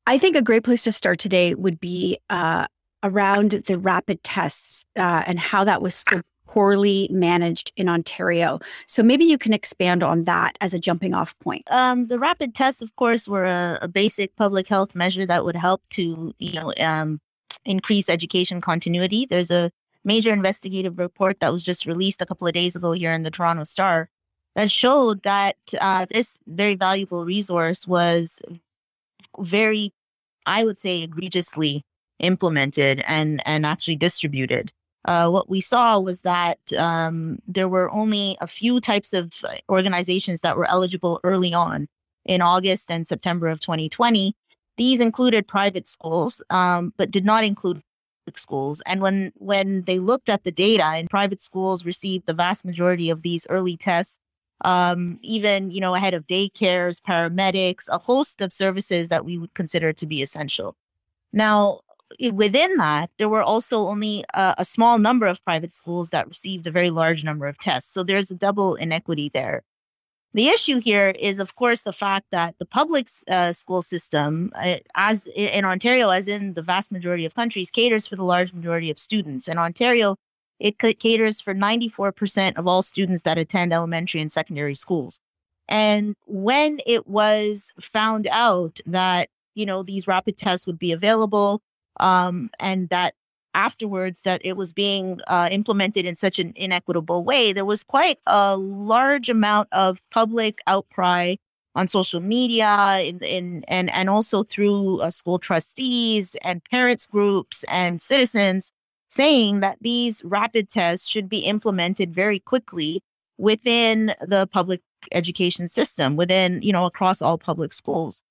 [0.08, 2.66] I think a great place to start today would be uh,
[3.04, 8.60] around the rapid tests uh, and how that was so poorly managed in Ontario.
[8.88, 11.64] So maybe you can expand on that as a jumping off point.
[11.72, 15.56] Um, the rapid tests, of course, were a, a, basic public health measure that would
[15.56, 17.20] help to, you know, um,
[17.66, 19.26] increase education continuity.
[19.28, 19.72] There's a
[20.04, 23.32] major investigative report that was just released a couple of days ago here in the
[23.32, 24.10] Toronto Star
[24.56, 28.40] that showed that uh, this very valuable resource was
[29.40, 29.92] very,
[30.46, 31.84] I would say, egregiously
[32.20, 34.72] implemented and and actually distributed.
[35.06, 39.34] Uh, what we saw was that um, there were only a few types of
[39.70, 41.88] organizations that were eligible early on
[42.26, 44.34] in August and September of 2020.
[44.78, 47.82] These included private schools, um, but did not include
[48.24, 48.82] public schools.
[48.86, 53.10] And when when they looked at the data, and private schools received the vast majority
[53.10, 54.20] of these early tests,
[54.64, 59.54] um, even you know ahead of daycares, paramedics, a host of services that we would
[59.54, 60.76] consider to be essential.
[61.34, 61.82] Now,
[62.32, 66.68] within that, there were also only a, a, small number of private schools that received
[66.68, 67.94] a very large number of tests.
[67.94, 69.64] So there's a double inequity there.
[70.34, 74.78] The issue here is, of course, the fact that the public uh, school system, uh,
[74.96, 78.90] as in Ontario, as in the vast majority of countries, caters for the large majority
[78.90, 79.48] of students.
[79.48, 80.16] In Ontario,
[80.60, 85.20] it caters for 94% of all students that attend elementary and secondary schools.
[85.68, 91.62] And when it was found out that, you know, these rapid tests would be available,
[92.00, 93.16] um, and that
[93.54, 98.20] afterwards that it was being uh, implemented in such an inequitable way, there was quite
[98.26, 101.36] a large amount of public outcry
[101.76, 107.64] on social media in, in, and, and also through uh, school trustees and parents groups
[107.68, 108.72] and citizens
[109.10, 113.02] saying that these rapid tests should be implemented very quickly
[113.38, 118.22] within the public education system within you know across all public schools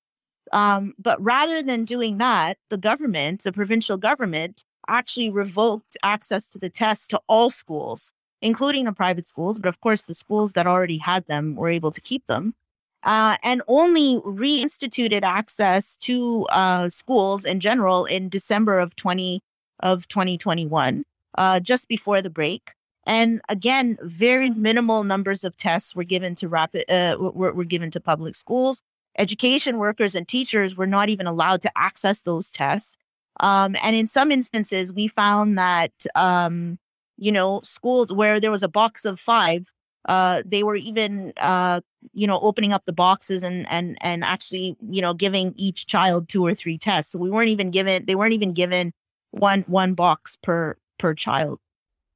[0.53, 6.59] um, but rather than doing that, the government, the provincial government, actually revoked access to
[6.59, 9.59] the test to all schools, including the private schools.
[9.59, 12.53] But of course, the schools that already had them were able to keep them.
[13.01, 19.41] Uh, and only reinstituted access to uh, schools in general in December of 20
[19.79, 21.03] of 2021,
[21.37, 22.71] uh, just before the break.
[23.05, 27.91] And again, very minimal numbers of tests were given to rapid uh, were, were given
[27.91, 28.83] to public schools
[29.17, 32.97] education workers and teachers were not even allowed to access those tests.
[33.39, 36.77] Um, and in some instances, we found that, um,
[37.17, 39.71] you know, schools where there was a box of five,
[40.05, 41.81] uh, they were even, uh,
[42.13, 46.27] you know, opening up the boxes and and and actually, you know, giving each child
[46.27, 47.11] two or three tests.
[47.11, 48.93] So we weren't even given, they weren't even given
[49.31, 51.59] one one box per per child.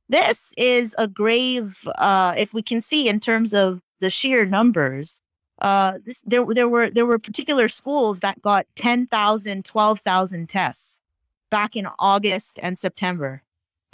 [0.10, 5.20] This is a grave, uh, if we can see in terms of the sheer numbers,
[5.60, 11.00] uh, this, there there were there were particular schools that got 10,000, 12,000 tests
[11.50, 13.42] back in August and September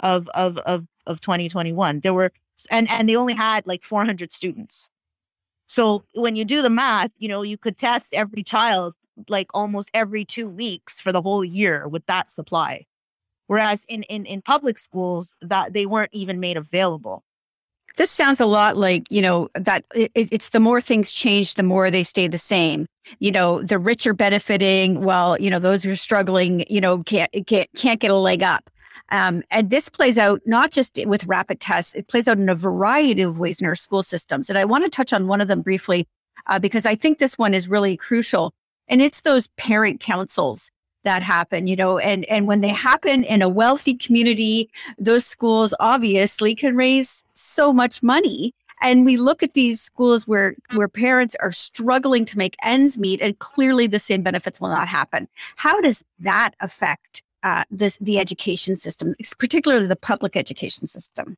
[0.00, 2.00] of of of of 2021.
[2.00, 2.32] There were
[2.70, 4.88] and and they only had like 400 students.
[5.66, 8.94] So when you do the math, you know, you could test every child
[9.28, 12.84] like almost every 2 weeks for the whole year with that supply.
[13.46, 17.24] Whereas in in in public schools that they weren't even made available.
[17.96, 21.62] This sounds a lot like, you know, that it, it's the more things change, the
[21.62, 22.86] more they stay the same.
[23.18, 27.02] You know, the rich are benefiting while, you know, those who are struggling, you know,
[27.02, 28.68] can't, can't, can't get a leg up.
[29.10, 32.54] Um, and this plays out not just with rapid tests, it plays out in a
[32.54, 34.48] variety of ways in our school systems.
[34.48, 36.06] And I want to touch on one of them briefly
[36.46, 38.52] uh, because I think this one is really crucial.
[38.88, 40.70] And it's those parent councils
[41.04, 45.74] that happen, you know, and, and when they happen in a wealthy community, those schools
[45.80, 48.52] obviously can raise so much money.
[48.82, 53.22] And we look at these schools where, where parents are struggling to make ends meet
[53.22, 55.28] and clearly the same benefits will not happen.
[55.56, 61.36] How does that affect uh, the, the education system, particularly the public education system?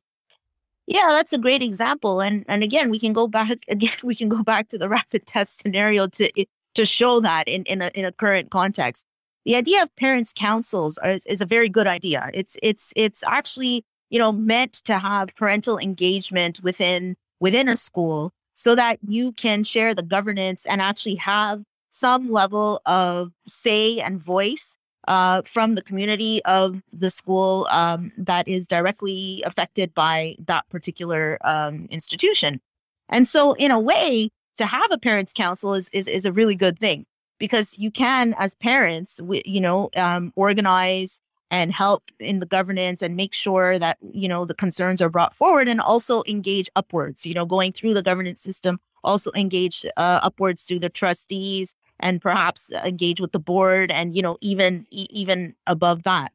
[0.87, 2.21] Yeah, that's a great example.
[2.21, 5.27] And and again, we can go back again, we can go back to the rapid
[5.27, 6.31] test scenario to
[6.75, 9.05] to show that in, in a in a current context
[9.47, 12.29] the idea of parents councils is, is a very good idea.
[12.33, 18.33] It's it's it's actually you know meant to have parental engagement within within a school
[18.55, 24.21] so that you can share the governance and actually have some level of say and
[24.21, 24.75] voice
[25.07, 31.37] uh, from the community of the school um, that is directly affected by that particular
[31.45, 32.59] um, institution.
[33.07, 36.55] And so, in a way, to have a parents' council is, is, is a really
[36.55, 37.05] good thing
[37.37, 41.19] because you can, as parents, you know, um, organize
[41.49, 45.33] and help in the governance and make sure that you know the concerns are brought
[45.33, 50.19] forward and also engage upwards you know going through the governance system also engage uh,
[50.21, 55.55] upwards through the trustees and perhaps engage with the board and you know even even
[55.65, 56.31] above that.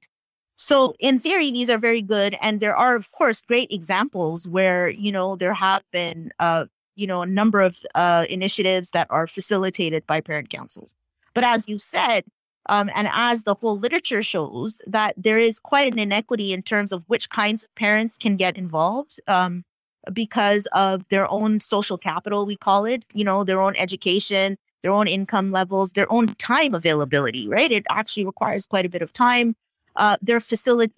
[0.57, 4.89] So in theory these are very good and there are of course great examples where
[4.89, 9.27] you know there have been uh you know a number of uh initiatives that are
[9.27, 10.95] facilitated by parent councils
[11.35, 12.25] but as you said
[12.67, 16.93] um, and as the whole literature shows that there is quite an inequity in terms
[16.93, 19.65] of which kinds of parents can get involved um,
[20.13, 24.93] because of their own social capital we call it you know their own education their
[24.93, 27.71] own income levels, their own time availability, right?
[27.73, 29.57] It actually requires quite a bit of time.
[29.97, 30.93] Uh, their facility,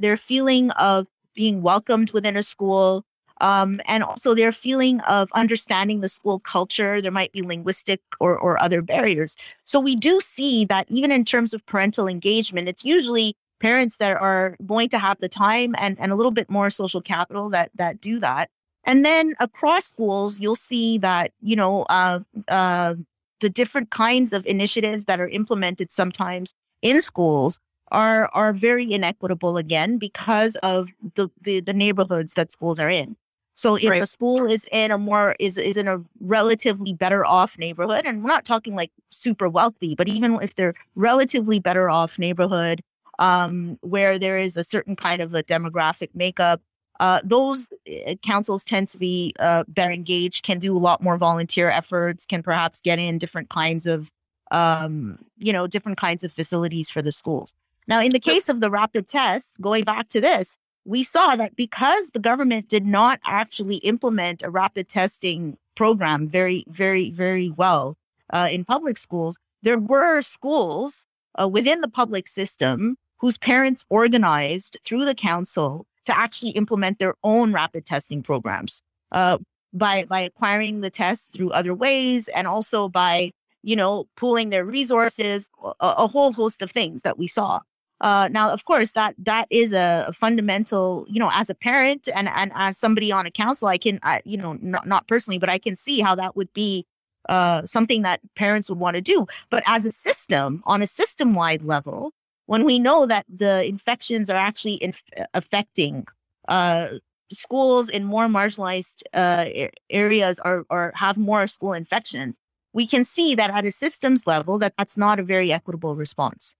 [0.00, 3.04] their feeling of being welcomed within a school,
[3.40, 7.00] um, and also their feeling of understanding the school culture.
[7.00, 9.36] There might be linguistic or, or other barriers.
[9.64, 14.12] So we do see that even in terms of parental engagement, it's usually parents that
[14.12, 17.70] are going to have the time and, and a little bit more social capital that
[17.74, 18.50] that do that.
[18.84, 22.94] And then across schools, you'll see that, you know, uh, uh,
[23.40, 27.58] the different kinds of initiatives that are implemented sometimes in schools
[27.92, 33.16] are are very inequitable again because of the, the, the neighborhoods that schools are in.
[33.56, 34.00] So if right.
[34.00, 38.22] the school is in a more is is in a relatively better off neighborhood, and
[38.22, 42.82] we're not talking like super wealthy, but even if they're relatively better off neighborhood,
[43.18, 46.60] um, where there is a certain kind of a demographic makeup,
[47.00, 47.68] uh, those
[48.06, 52.26] uh, councils tend to be uh, better engaged, can do a lot more volunteer efforts,
[52.26, 54.10] can perhaps get in different kinds of,
[54.50, 57.54] um, you know, different kinds of facilities for the schools.
[57.88, 61.56] Now, in the case of the rapid test, going back to this, we saw that
[61.56, 67.96] because the government did not actually implement a rapid testing program very, very, very well
[68.32, 71.04] uh, in public schools, there were schools
[71.40, 77.14] uh, within the public system whose parents organized through the council to actually implement their
[77.24, 78.80] own rapid testing programs
[79.12, 79.38] uh,
[79.72, 83.32] by by acquiring the test through other ways and also by
[83.62, 87.60] you know pooling their resources a, a whole host of things that we saw
[88.00, 92.28] uh, now of course that that is a, fundamental you know as a parent and
[92.28, 95.48] and as somebody on a council i can I, you know not, not personally but
[95.48, 96.86] i can see how that would be
[97.28, 101.34] uh, something that parents would want to do but as a system on a system
[101.34, 102.12] wide level
[102.46, 105.02] when we know that the infections are actually inf-
[105.34, 106.06] affecting
[106.48, 106.90] uh,
[107.32, 109.46] schools in more marginalized uh,
[109.90, 112.38] areas or, or have more school infections,
[112.72, 116.54] we can see that at a systems level that that's not a very equitable response.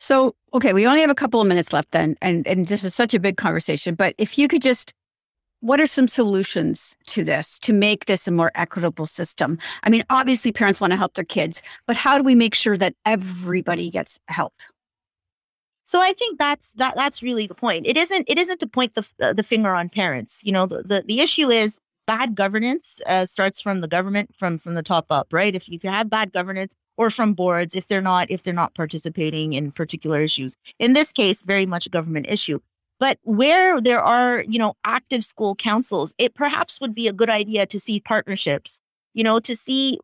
[0.00, 2.94] So, okay, we only have a couple of minutes left then, and and this is
[2.94, 3.94] such a big conversation.
[3.94, 4.94] But if you could just,
[5.60, 9.58] what are some solutions to this to make this a more equitable system?
[9.82, 12.78] I mean, obviously, parents want to help their kids, but how do we make sure
[12.78, 14.54] that everybody gets help?
[15.84, 17.86] So I think that's that that's really the point.
[17.86, 20.40] It isn't it isn't to point the uh, the finger on parents.
[20.42, 24.58] You know, the the, the issue is bad governance uh, starts from the government from
[24.58, 25.54] from the top up, right?
[25.54, 29.54] If you have bad governance or from boards if they're not if they're not participating
[29.54, 30.54] in particular issues.
[30.78, 32.60] In this case, very much a government issue.
[32.98, 37.30] But where there are, you know, active school councils, it perhaps would be a good
[37.30, 38.80] idea to see partnerships
[39.14, 39.98] you know to see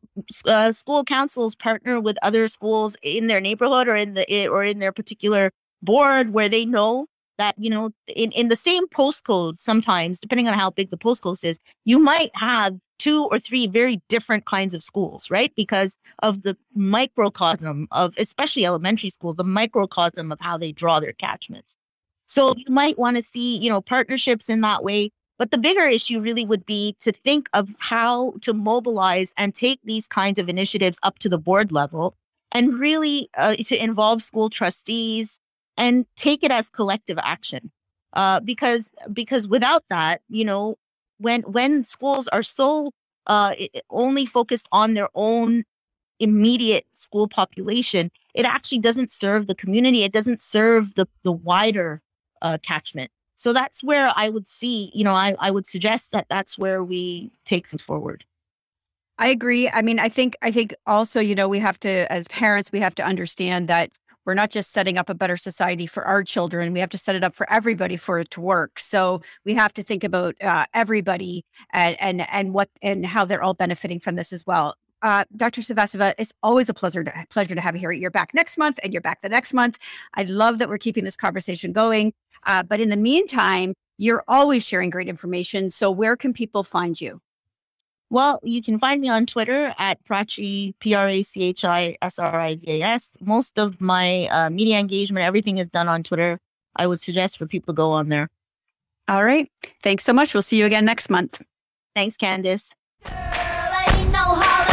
[0.47, 4.81] uh, school councils partner with other schools in their neighborhood or in the or in
[4.81, 7.07] their particular board where they know
[7.39, 11.45] that you know in, in the same postcode sometimes depending on how big the postcode
[11.45, 16.43] is you might have two or three very different kinds of schools right because of
[16.43, 21.77] the microcosm of especially elementary schools the microcosm of how they draw their catchments
[22.27, 25.87] so you might want to see you know partnerships in that way but the bigger
[25.87, 30.49] issue really would be to think of how to mobilize and take these kinds of
[30.49, 32.17] initiatives up to the board level
[32.53, 35.39] and really uh, to involve school trustees
[35.77, 37.71] and take it as collective action.
[38.15, 40.79] Uh, because because without that, you know,
[41.19, 42.93] when when schools are so
[43.27, 43.55] uh,
[43.91, 45.65] only focused on their own
[46.19, 50.03] immediate school population, it actually doesn't serve the community.
[50.05, 52.03] It doesn't serve the the wider
[52.43, 53.11] uh, catchment.
[53.37, 56.83] So that's where I would see, you know, I, I would suggest that that's where
[56.83, 58.25] we take things forward.
[59.19, 59.69] I agree.
[59.69, 62.81] I mean, I think I think also, you know, we have to as parents, we
[62.81, 63.91] have to understand that
[64.27, 67.17] we're not just setting up a better society for our children we have to set
[67.17, 70.67] it up for everybody for it to work so we have to think about uh,
[70.75, 75.25] everybody and, and and what and how they're all benefiting from this as well uh,
[75.37, 75.61] Dr.
[75.61, 77.93] Srivastava, it's always a pleasure to, pleasure to have you here.
[77.93, 79.79] You're back next month and you're back the next month.
[80.15, 82.15] I love that we're keeping this conversation going.
[82.45, 85.71] Uh, but in the meantime, you're always sharing great information.
[85.71, 87.21] So where can people find you?
[88.09, 91.97] Well, you can find me on Twitter at Prachi, P R A C H I
[92.03, 93.11] S R I V A S.
[93.21, 96.39] Most of my uh, media engagement, everything is done on Twitter.
[96.77, 98.31] I would suggest for people to go on there.
[99.09, 99.51] All right.
[99.83, 100.35] Thanks so much.
[100.35, 101.43] We'll see you again next month.
[101.95, 102.73] Thanks, Candace.
[104.29, 104.66] Oak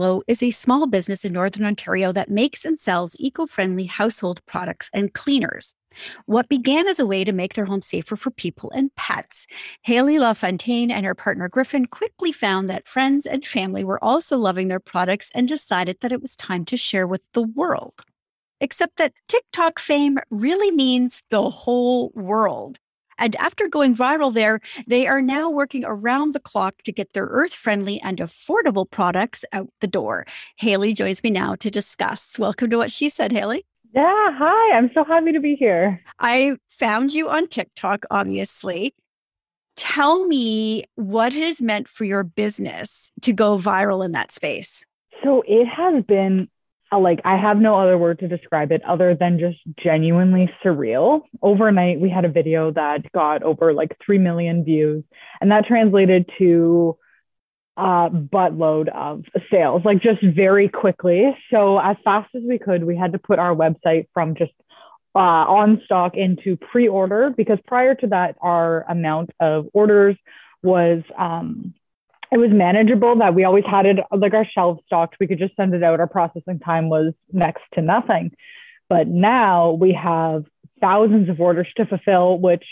[0.00, 4.40] Willow is a small business in Northern Ontario that makes and sells eco friendly household
[4.46, 5.74] products and cleaners.
[6.24, 9.46] What began as a way to make their home safer for people and pets,
[9.82, 14.68] Haley LaFontaine and her partner Griffin quickly found that friends and family were also loving
[14.68, 18.00] their products and decided that it was time to share with the world.
[18.58, 22.78] Except that TikTok fame really means the whole world.
[23.20, 27.26] And after going viral there, they are now working around the clock to get their
[27.26, 30.26] earth friendly and affordable products out the door.
[30.56, 32.38] Haley joins me now to discuss.
[32.38, 33.66] Welcome to what she said, Haley.
[33.94, 34.76] Yeah, hi.
[34.76, 36.00] I'm so happy to be here.
[36.18, 38.94] I found you on TikTok, obviously.
[39.76, 44.84] Tell me what it has meant for your business to go viral in that space.
[45.22, 46.48] So it has been
[46.98, 51.22] like I have no other word to describe it other than just genuinely surreal.
[51.40, 55.04] Overnight, we had a video that got over like 3 million views,
[55.40, 56.96] and that translated to
[57.76, 61.36] a buttload of sales, like just very quickly.
[61.52, 64.52] So, as fast as we could, we had to put our website from just
[65.14, 70.16] uh, on stock into pre order because prior to that, our amount of orders
[70.62, 71.74] was um,
[72.32, 75.16] it was manageable that we always had it like our shelves stocked.
[75.18, 76.00] We could just send it out.
[76.00, 78.32] Our processing time was next to nothing.
[78.88, 80.44] But now we have
[80.80, 82.64] thousands of orders to fulfill, which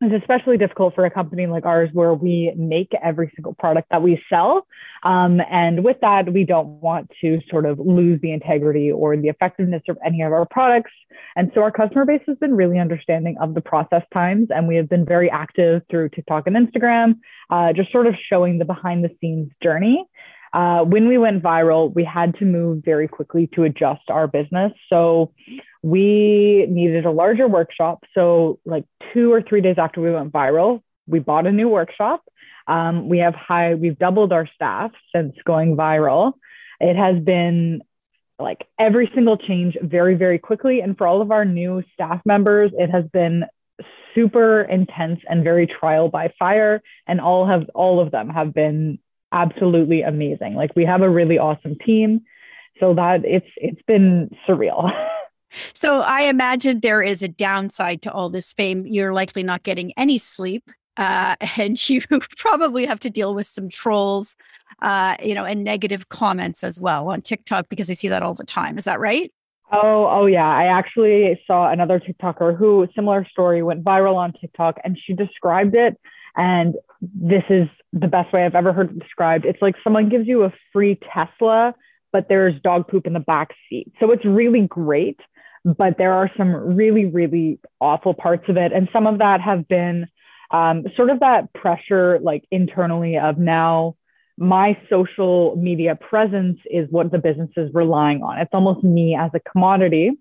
[0.00, 4.02] is especially difficult for a company like ours where we make every single product that
[4.02, 4.66] we sell.
[5.02, 9.28] Um, and with that, we don't want to sort of lose the integrity or the
[9.28, 10.92] effectiveness of any of our products.
[11.34, 14.48] And so our customer base has been really understanding of the process times.
[14.50, 17.18] And we have been very active through TikTok and Instagram,
[17.50, 20.04] uh, just sort of showing the behind the scenes journey.
[20.52, 24.72] Uh, when we went viral, we had to move very quickly to adjust our business.
[24.92, 25.32] So
[25.82, 28.04] we needed a larger workshop.
[28.14, 32.24] So, like two or three days after we went viral, we bought a new workshop.
[32.66, 36.34] Um, we have high, we've doubled our staff since going viral.
[36.80, 37.82] It has been
[38.38, 40.80] like every single change very, very quickly.
[40.80, 43.44] And for all of our new staff members, it has been
[44.14, 46.82] super intense and very trial by fire.
[47.06, 48.98] And all have, all of them have been
[49.32, 50.54] absolutely amazing.
[50.54, 52.22] Like we have a really awesome team.
[52.80, 54.90] So that it's, it's been surreal.
[55.72, 58.86] So I imagine there is a downside to all this fame.
[58.86, 60.70] You're likely not getting any sleep.
[60.96, 62.02] Uh, and you
[62.36, 64.36] probably have to deal with some trolls,
[64.82, 68.34] uh, you know, and negative comments as well on TikTok because I see that all
[68.34, 68.78] the time.
[68.78, 69.32] Is that right?
[69.70, 70.48] Oh, oh yeah.
[70.48, 75.76] I actually saw another TikToker who similar story went viral on TikTok and she described
[75.76, 75.98] it.
[76.36, 79.44] And this is the best way I've ever heard it described.
[79.44, 81.74] It's like someone gives you a free Tesla,
[82.12, 83.92] but there's dog poop in the back seat.
[84.00, 85.20] So it's really great
[85.64, 88.72] but there are some really, really awful parts of it.
[88.72, 90.06] And some of that have been
[90.50, 93.96] um, sort of that pressure, like internally, of now
[94.38, 98.38] my social media presence is what the business is relying on.
[98.38, 100.12] It's almost me as a commodity.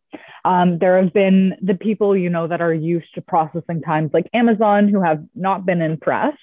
[0.43, 4.27] Um, there have been the people, you know, that are used to processing times like
[4.33, 6.37] Amazon who have not been impressed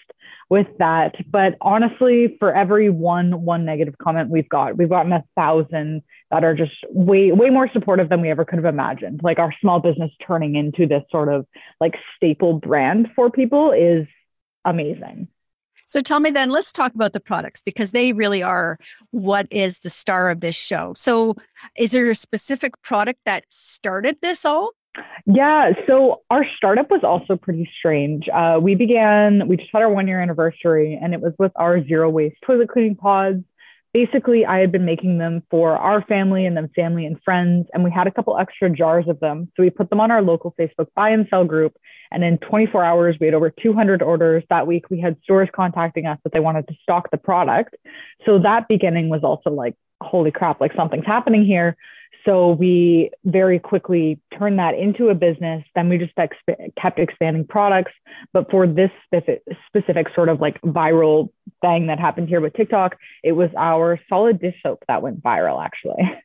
[0.51, 1.15] with that.
[1.31, 6.45] But honestly, for every one one negative comment we've got, we've gotten a thousand that
[6.45, 9.21] are just way way more supportive than we ever could have imagined.
[9.23, 11.47] Like our small business turning into this sort of
[11.81, 14.07] like staple brand for people is
[14.65, 15.29] amazing.
[15.87, 18.79] So tell me then, let's talk about the products because they really are
[19.11, 20.95] what is the star of this show.
[20.97, 21.37] So
[21.79, 24.73] is there a specific product that started this all?
[25.27, 28.29] Yeah, so our startup was also pretty strange.
[28.29, 31.83] Uh, we began, we just had our one year anniversary, and it was with our
[31.85, 33.43] zero waste toilet cleaning pods
[33.95, 37.69] basically I had been making them for our family and then family and friends.
[37.73, 39.51] And we had a couple extra jars of them.
[39.57, 41.77] So we put them on our local Facebook buy and sell group.
[42.11, 44.43] And in 24 hours, we had over 200 orders.
[44.51, 47.77] That week, we had stores contacting us that they wanted to stock the product.
[48.27, 51.77] So that beginning was also like, holy crap, like something's happening here.
[52.25, 55.65] So we very quickly turned that into a business.
[55.75, 57.93] Then we just exp- kept expanding products.
[58.33, 62.97] But for this specific, specific sort of like viral thing that happened here with TikTok,
[63.23, 66.03] it was our solid dish soap that went viral actually.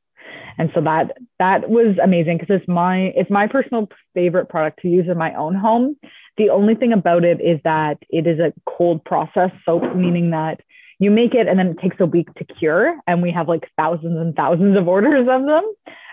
[0.60, 4.90] And so that that was amazing because it's my it's my personal favorite product to
[4.90, 5.96] use in my own home.
[6.38, 10.62] The only thing about it is that it is a cold process soap, meaning that
[11.00, 13.70] you make it and then it takes a week to cure and we have like
[13.78, 15.64] thousands and thousands of orders of them.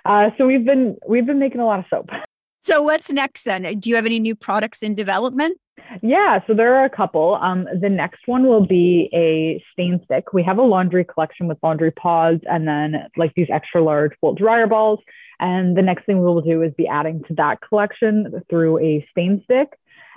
[0.04, 2.08] Uh, so we've been we've been making a lot of soap.
[2.62, 3.78] So what's next then?
[3.78, 5.56] Do you have any new products in development?
[6.02, 7.36] Yeah so there are a couple.
[7.40, 10.32] Um, the next one will be a stain stick.
[10.32, 14.38] We have a laundry collection with laundry pods and then like these extra large fold
[14.38, 14.98] dryer balls.
[15.38, 19.06] And the next thing we will do is be adding to that collection through a
[19.12, 19.68] stain stick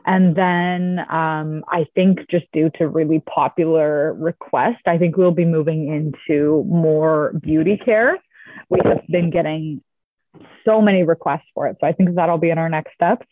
[0.05, 5.45] and then um, I think just due to really popular request, I think we'll be
[5.45, 8.17] moving into more beauty care.
[8.69, 9.83] We have been getting
[10.65, 11.77] so many requests for it.
[11.81, 13.25] So I think that'll be in our next steps.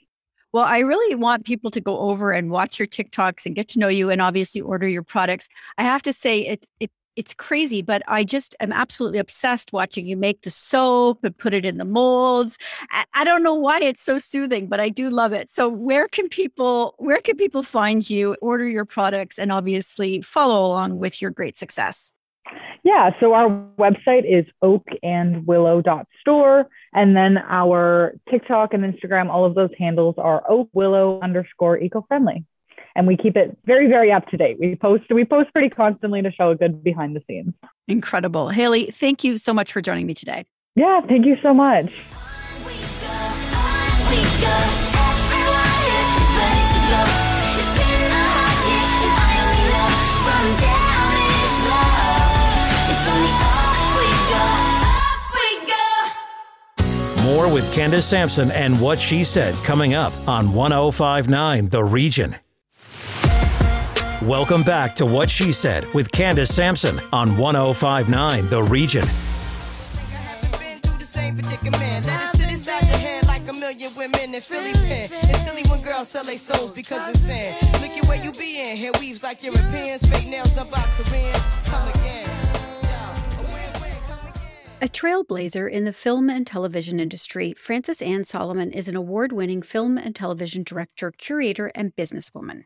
[0.53, 3.79] Well, I really want people to go over and watch your TikToks and get to
[3.79, 5.49] know you and obviously order your products.
[5.77, 10.05] I have to say it it it's crazy, but I just am absolutely obsessed watching
[10.05, 12.59] you make the soap and put it in the molds.
[12.91, 15.49] I, I, don't know why it's so soothing, but I do love it.
[15.49, 20.63] So where can people where can people find you, order your products, and obviously follow
[20.63, 22.13] along with your great success?
[22.83, 26.69] Yeah, so our website is oakandwillow.store.
[26.93, 32.45] And then our TikTok and Instagram, all of those handles are oakwillow underscore eco friendly
[32.97, 34.57] and we keep it very very up to date.
[34.59, 37.53] We post we post pretty constantly to show a good behind the scenes.
[37.87, 38.49] Incredible.
[38.49, 40.45] Haley thank you so much for joining me today.
[40.75, 41.93] Yeah thank you so much.
[57.23, 62.37] More with Candace Sampson and what she said coming up on 1059 The Region.
[64.23, 69.05] Welcome back to What She Said with Candace Sampson on 1059 The Region.
[74.41, 75.07] Philly pen.
[75.11, 77.55] It's silly when girls sell their souls because sin.
[77.73, 78.77] Look at where you be in.
[78.77, 80.03] Hair weaves like Europeans.
[80.05, 81.45] Fake nails done by Koreans.
[81.65, 82.29] Come again.
[84.81, 89.97] A trailblazer in the film and television industry, Frances-Anne Solomon is an award winning film
[89.97, 92.63] and television director, curator, and businesswoman.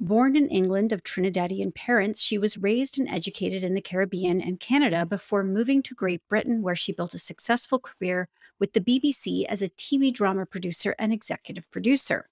[0.00, 4.58] Born in England of Trinidadian parents, she was raised and educated in the Caribbean and
[4.58, 8.28] Canada before moving to Great Britain, where she built a successful career
[8.58, 12.28] with the BBC as a TV drama producer and executive producer.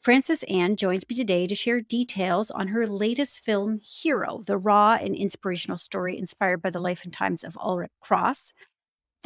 [0.00, 5.16] Frances-Anne joins me today to share details on her latest film, Hero, the raw and
[5.16, 8.52] inspirational story inspired by the life and times of Ulric Cross,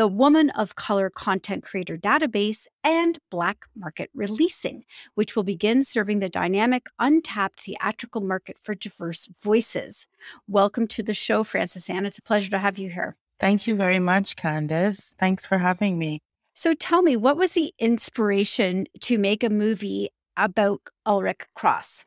[0.02, 4.82] the Woman of Color Content Creator Database, and Black Market Releasing,
[5.14, 10.08] which will begin serving the dynamic, untapped theatrical market for diverse voices.
[10.48, 12.04] Welcome to the show, Frances-Anne.
[12.04, 13.14] It's a pleasure to have you here.
[13.38, 15.14] Thank you very much, Candace.
[15.20, 16.20] Thanks for having me.
[16.52, 22.06] So tell me, what was the inspiration to make a movie about Ulric Cross?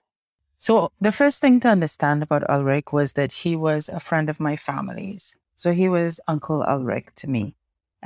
[0.58, 4.42] So, the first thing to understand about Ulric was that he was a friend of
[4.42, 5.38] my family's.
[5.56, 7.56] So, he was Uncle Ulric to me.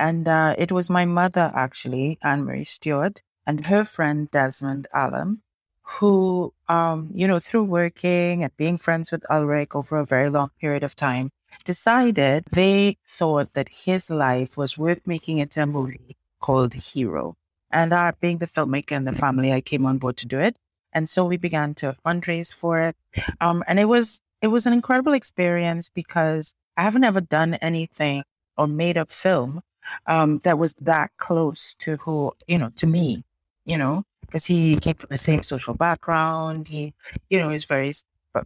[0.00, 5.42] And uh, it was my mother, actually, Anne Marie Stewart, and her friend Desmond Allen,
[5.82, 10.52] who, um, you know, through working and being friends with Ulric over a very long
[10.58, 11.30] period of time,
[11.64, 17.36] decided they thought that his life was worth making into a movie called Hero.
[17.70, 20.56] And uh, being the filmmaker in the family, I came on board to do it.
[20.94, 22.96] And so we began to fundraise for it.
[23.42, 28.24] Um, and it was it was an incredible experience because I haven't ever done anything
[28.56, 29.60] or made a film
[30.06, 33.22] um, that was that close to who, you know, to me,
[33.64, 36.68] you know, because he came from the same social background.
[36.68, 36.94] He,
[37.28, 37.92] you know, is very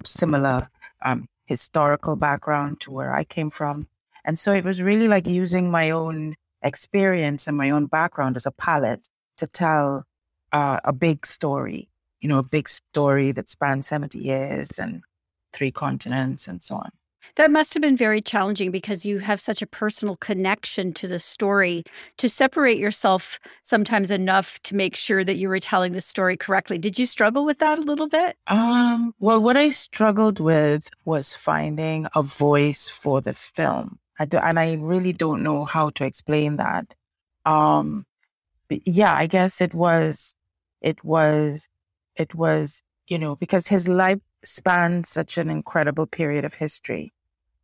[0.05, 0.69] similar
[1.03, 3.87] um, historical background to where I came from.
[4.25, 8.47] And so it was really like using my own experience and my own background as
[8.47, 10.07] a palette to tell
[10.53, 11.89] uh, a big story,
[12.21, 15.03] you know, a big story that spans 70 years and
[15.53, 16.91] three continents and so on.
[17.37, 21.19] That must have been very challenging because you have such a personal connection to the
[21.19, 21.85] story
[22.19, 26.79] to separate yourself sometimes enough to make sure that you were telling the story correctly.
[26.79, 28.37] Did you struggle with that a little bit?
[28.47, 33.99] Um, well, what I struggled with was finding a voice for the film.
[34.19, 36.95] I do, and I really don't know how to explain that.
[37.45, 38.07] Um,
[38.71, 40.35] yeah, I guess it was,
[40.81, 41.69] it was,
[42.17, 47.13] it was, you know, because his life spanned such an incredible period of history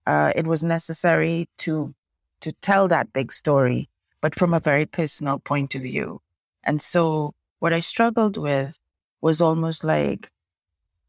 [0.07, 1.95] uh, it was necessary to
[2.41, 6.21] to tell that big story but from a very personal point of view.
[6.65, 8.79] And so what I struggled with
[9.21, 10.31] was almost like,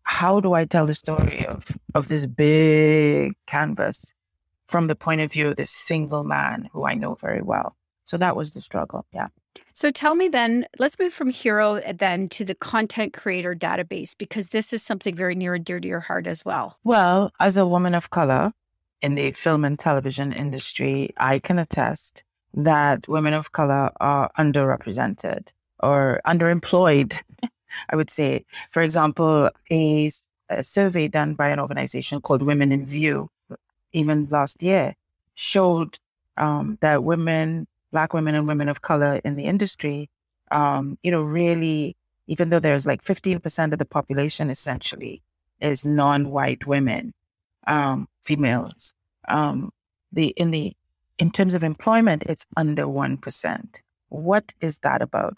[0.03, 4.13] how do I tell the story of, of this big canvas
[4.67, 7.75] from the point of view of this single man who I know very well?
[8.11, 9.05] So that was the struggle.
[9.13, 9.29] Yeah.
[9.71, 14.17] So tell me then, let's move from Hero uh, then to the content creator database,
[14.17, 16.77] because this is something very near and dear to your heart as well.
[16.83, 18.51] Well, as a woman of color
[19.01, 25.53] in the film and television industry, I can attest that women of color are underrepresented
[25.79, 27.17] or underemployed,
[27.89, 28.43] I would say.
[28.71, 30.11] For example, a,
[30.49, 33.29] a survey done by an organization called Women in View,
[33.93, 34.95] even last year,
[35.35, 35.97] showed
[36.35, 40.09] um, that women black women and women of color in the industry,
[40.51, 41.95] um, you know, really,
[42.27, 45.21] even though there's like 15% of the population essentially
[45.59, 47.13] is non-white women,
[47.67, 48.95] um, females,
[49.27, 49.71] um,
[50.11, 50.75] the, in the,
[51.19, 53.81] in terms of employment, it's under 1%.
[54.09, 55.37] What is that about?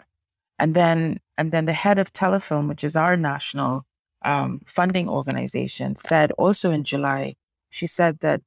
[0.58, 3.84] And then, and then the head of Telefilm, which is our national
[4.22, 7.34] um, funding organization, said also in July,
[7.70, 8.40] she said that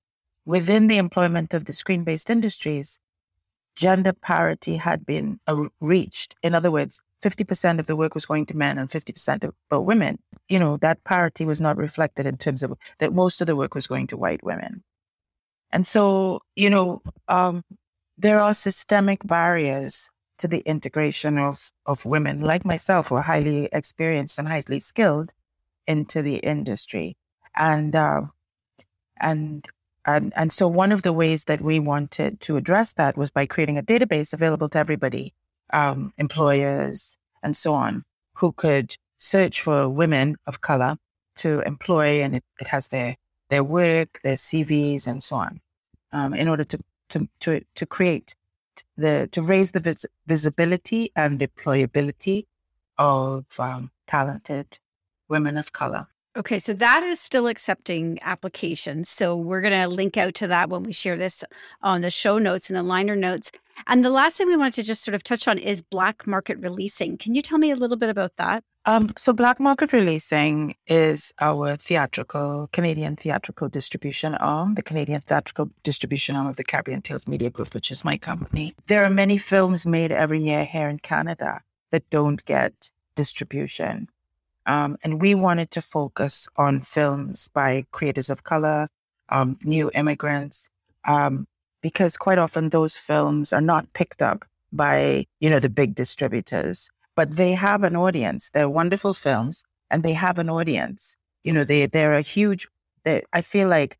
[0.45, 2.99] within the employment of the screen based industries,
[3.77, 6.35] gender parity had been uh, reached.
[6.41, 10.17] In other words, 50% of the work was going to men and 50% for women.
[10.49, 13.75] You know, that parity was not reflected in terms of that most of the work
[13.75, 14.83] was going to white women.
[15.71, 17.63] And so, you know, um,
[18.17, 20.09] there are systemic barriers
[20.39, 25.33] to the integration of, of women like myself who are highly experienced and highly skilled
[25.85, 27.15] into the industry.
[27.55, 28.21] And, uh,
[29.19, 29.67] and
[30.07, 33.45] and, and so one of the ways that we wanted to address that was by
[33.45, 35.33] creating a database available to everybody,
[35.73, 40.95] um, employers and so on, who could search for women of color
[41.35, 43.17] to employ and it, it has their,
[43.49, 45.59] their work, their CVs and so on,
[46.13, 46.79] um, in order to,
[47.09, 48.33] to, to, to create
[48.95, 52.45] the, to raise the vis- visibility and deployability
[52.97, 54.79] of um, talented
[55.27, 56.07] women of color.
[56.37, 59.09] Okay, so that is still accepting applications.
[59.09, 61.43] So we're going to link out to that when we share this
[61.81, 63.51] on the show notes and the liner notes.
[63.87, 66.59] And the last thing we wanted to just sort of touch on is black market
[66.59, 67.17] releasing.
[67.17, 68.63] Can you tell me a little bit about that?
[68.85, 75.69] Um, so, black market releasing is our theatrical, Canadian theatrical distribution arm, the Canadian theatrical
[75.83, 78.73] distribution arm of the Caribbean Tales Media Group, which is my company.
[78.85, 81.61] There are many films made every year here in Canada
[81.91, 84.07] that don't get distribution.
[84.67, 88.89] Um, and we wanted to focus on films by creators of color,
[89.29, 90.69] um, new immigrants,
[91.05, 91.47] um,
[91.81, 94.43] because quite often those films are not picked up
[94.73, 98.49] by, you know, the big distributors, but they have an audience.
[98.49, 101.15] They're wonderful films and they have an audience.
[101.45, 102.67] You know, they, they're a huge,
[103.03, 103.97] they, I feel like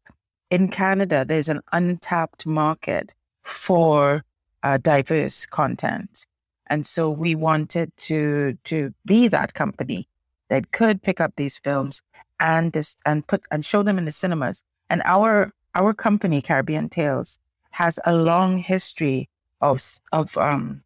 [0.51, 3.13] in Canada, there's an untapped market
[3.43, 4.25] for
[4.63, 6.25] uh, diverse content.
[6.69, 10.09] And so we wanted to, to be that company
[10.49, 12.01] that could pick up these films
[12.39, 14.63] and just and put and show them in the cinemas.
[14.89, 17.39] And our our company, Caribbean Tales,
[17.71, 19.29] has a long history
[19.61, 19.81] of
[20.11, 20.83] of um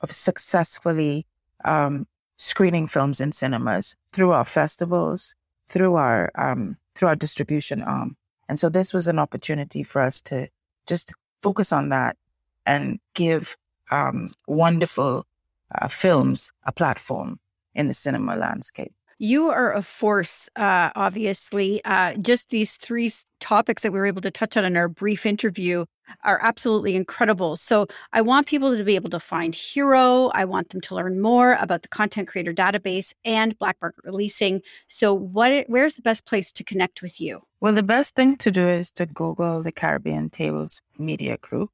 [0.00, 1.26] of successfully
[1.64, 5.34] um, screening films in cinemas through our festivals,
[5.66, 8.16] through our um, through our distribution arm.
[8.48, 10.48] And so this was an opportunity for us to
[10.86, 11.12] just
[11.42, 12.16] focus on that
[12.64, 13.56] and give
[13.90, 15.26] um, wonderful
[15.74, 17.38] uh, films a platform
[17.74, 18.92] in the cinema landscape.
[19.20, 21.84] You are a force, uh, obviously.
[21.84, 23.10] Uh, just these three
[23.40, 25.86] topics that we were able to touch on in our brief interview
[26.22, 27.56] are absolutely incredible.
[27.56, 30.28] So, I want people to be able to find Hero.
[30.34, 34.62] I want them to learn more about the content creator database and Black Market releasing.
[34.86, 35.64] So, what?
[35.66, 37.40] Where's the best place to connect with you?
[37.60, 41.70] Well, the best thing to do is to Google the Caribbean Tales Media Group.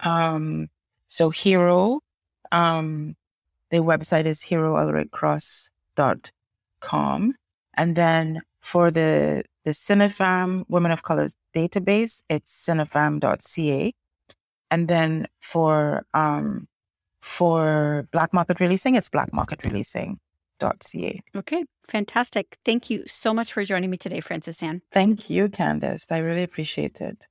[0.00, 0.70] Um,
[1.08, 2.00] so, Hero
[2.52, 3.16] um,
[3.70, 7.34] the website is heroulrichcross.com.
[7.74, 13.94] And then for the, the Cinefam Women of Colors database, it's cinefam.ca.
[14.70, 16.68] And then for, um,
[17.20, 21.20] for black market releasing, it's blackmarketreleasing.ca.
[21.36, 22.58] Okay, fantastic.
[22.64, 24.82] Thank you so much for joining me today, Frances-Anne.
[24.92, 26.06] Thank you, Candace.
[26.10, 27.26] I really appreciate it.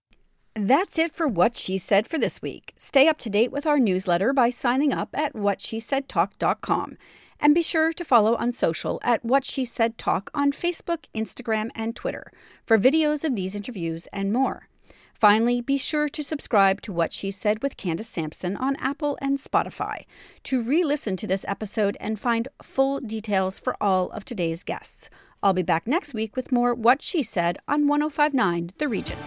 [0.62, 2.74] That's it for What She Said for this week.
[2.76, 6.97] Stay up to date with our newsletter by signing up at whatshesaidtalk.com.
[7.39, 11.70] And be sure to follow on social at What She Said Talk on Facebook, Instagram,
[11.76, 12.30] and Twitter
[12.66, 14.68] for videos of these interviews and more.
[15.14, 19.38] Finally, be sure to subscribe to What She Said with Candace Sampson on Apple and
[19.38, 20.03] Spotify
[20.43, 25.10] to re listen to this episode and find full details for all of today's guests.
[25.41, 29.18] I'll be back next week with more What She Said on 1059 The Region.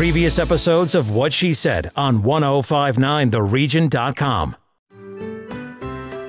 [0.00, 4.56] Previous episodes of What She Said on 1059theregion.com.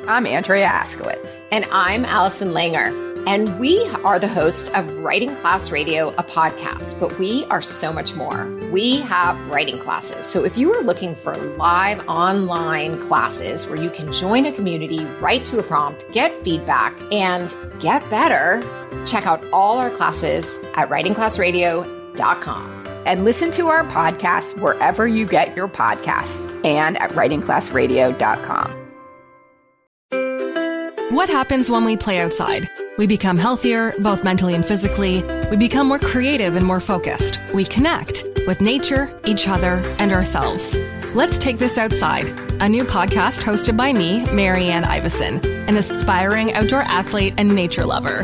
[0.10, 1.40] I'm Andrea Askowitz.
[1.54, 2.92] And I'm Allison Langer.
[3.26, 7.94] And we are the hosts of Writing Class Radio, a podcast, but we are so
[7.94, 8.46] much more.
[8.74, 10.26] We have writing classes.
[10.26, 15.06] So if you are looking for live online classes where you can join a community,
[15.22, 18.62] write to a prompt, get feedback, and get better,
[19.06, 22.81] check out all our classes at writingclassradio.com.
[23.06, 28.82] And listen to our podcast wherever you get your podcasts and at writingclassradio.com.
[31.12, 32.70] What happens when we play outside?
[32.98, 35.24] We become healthier, both mentally and physically.
[35.50, 37.42] We become more creative and more focused.
[37.54, 40.78] We connect with nature, each other, and ourselves.
[41.14, 42.30] Let's Take This Outside,
[42.62, 48.24] a new podcast hosted by me, Marianne Iveson, an aspiring outdoor athlete and nature lover.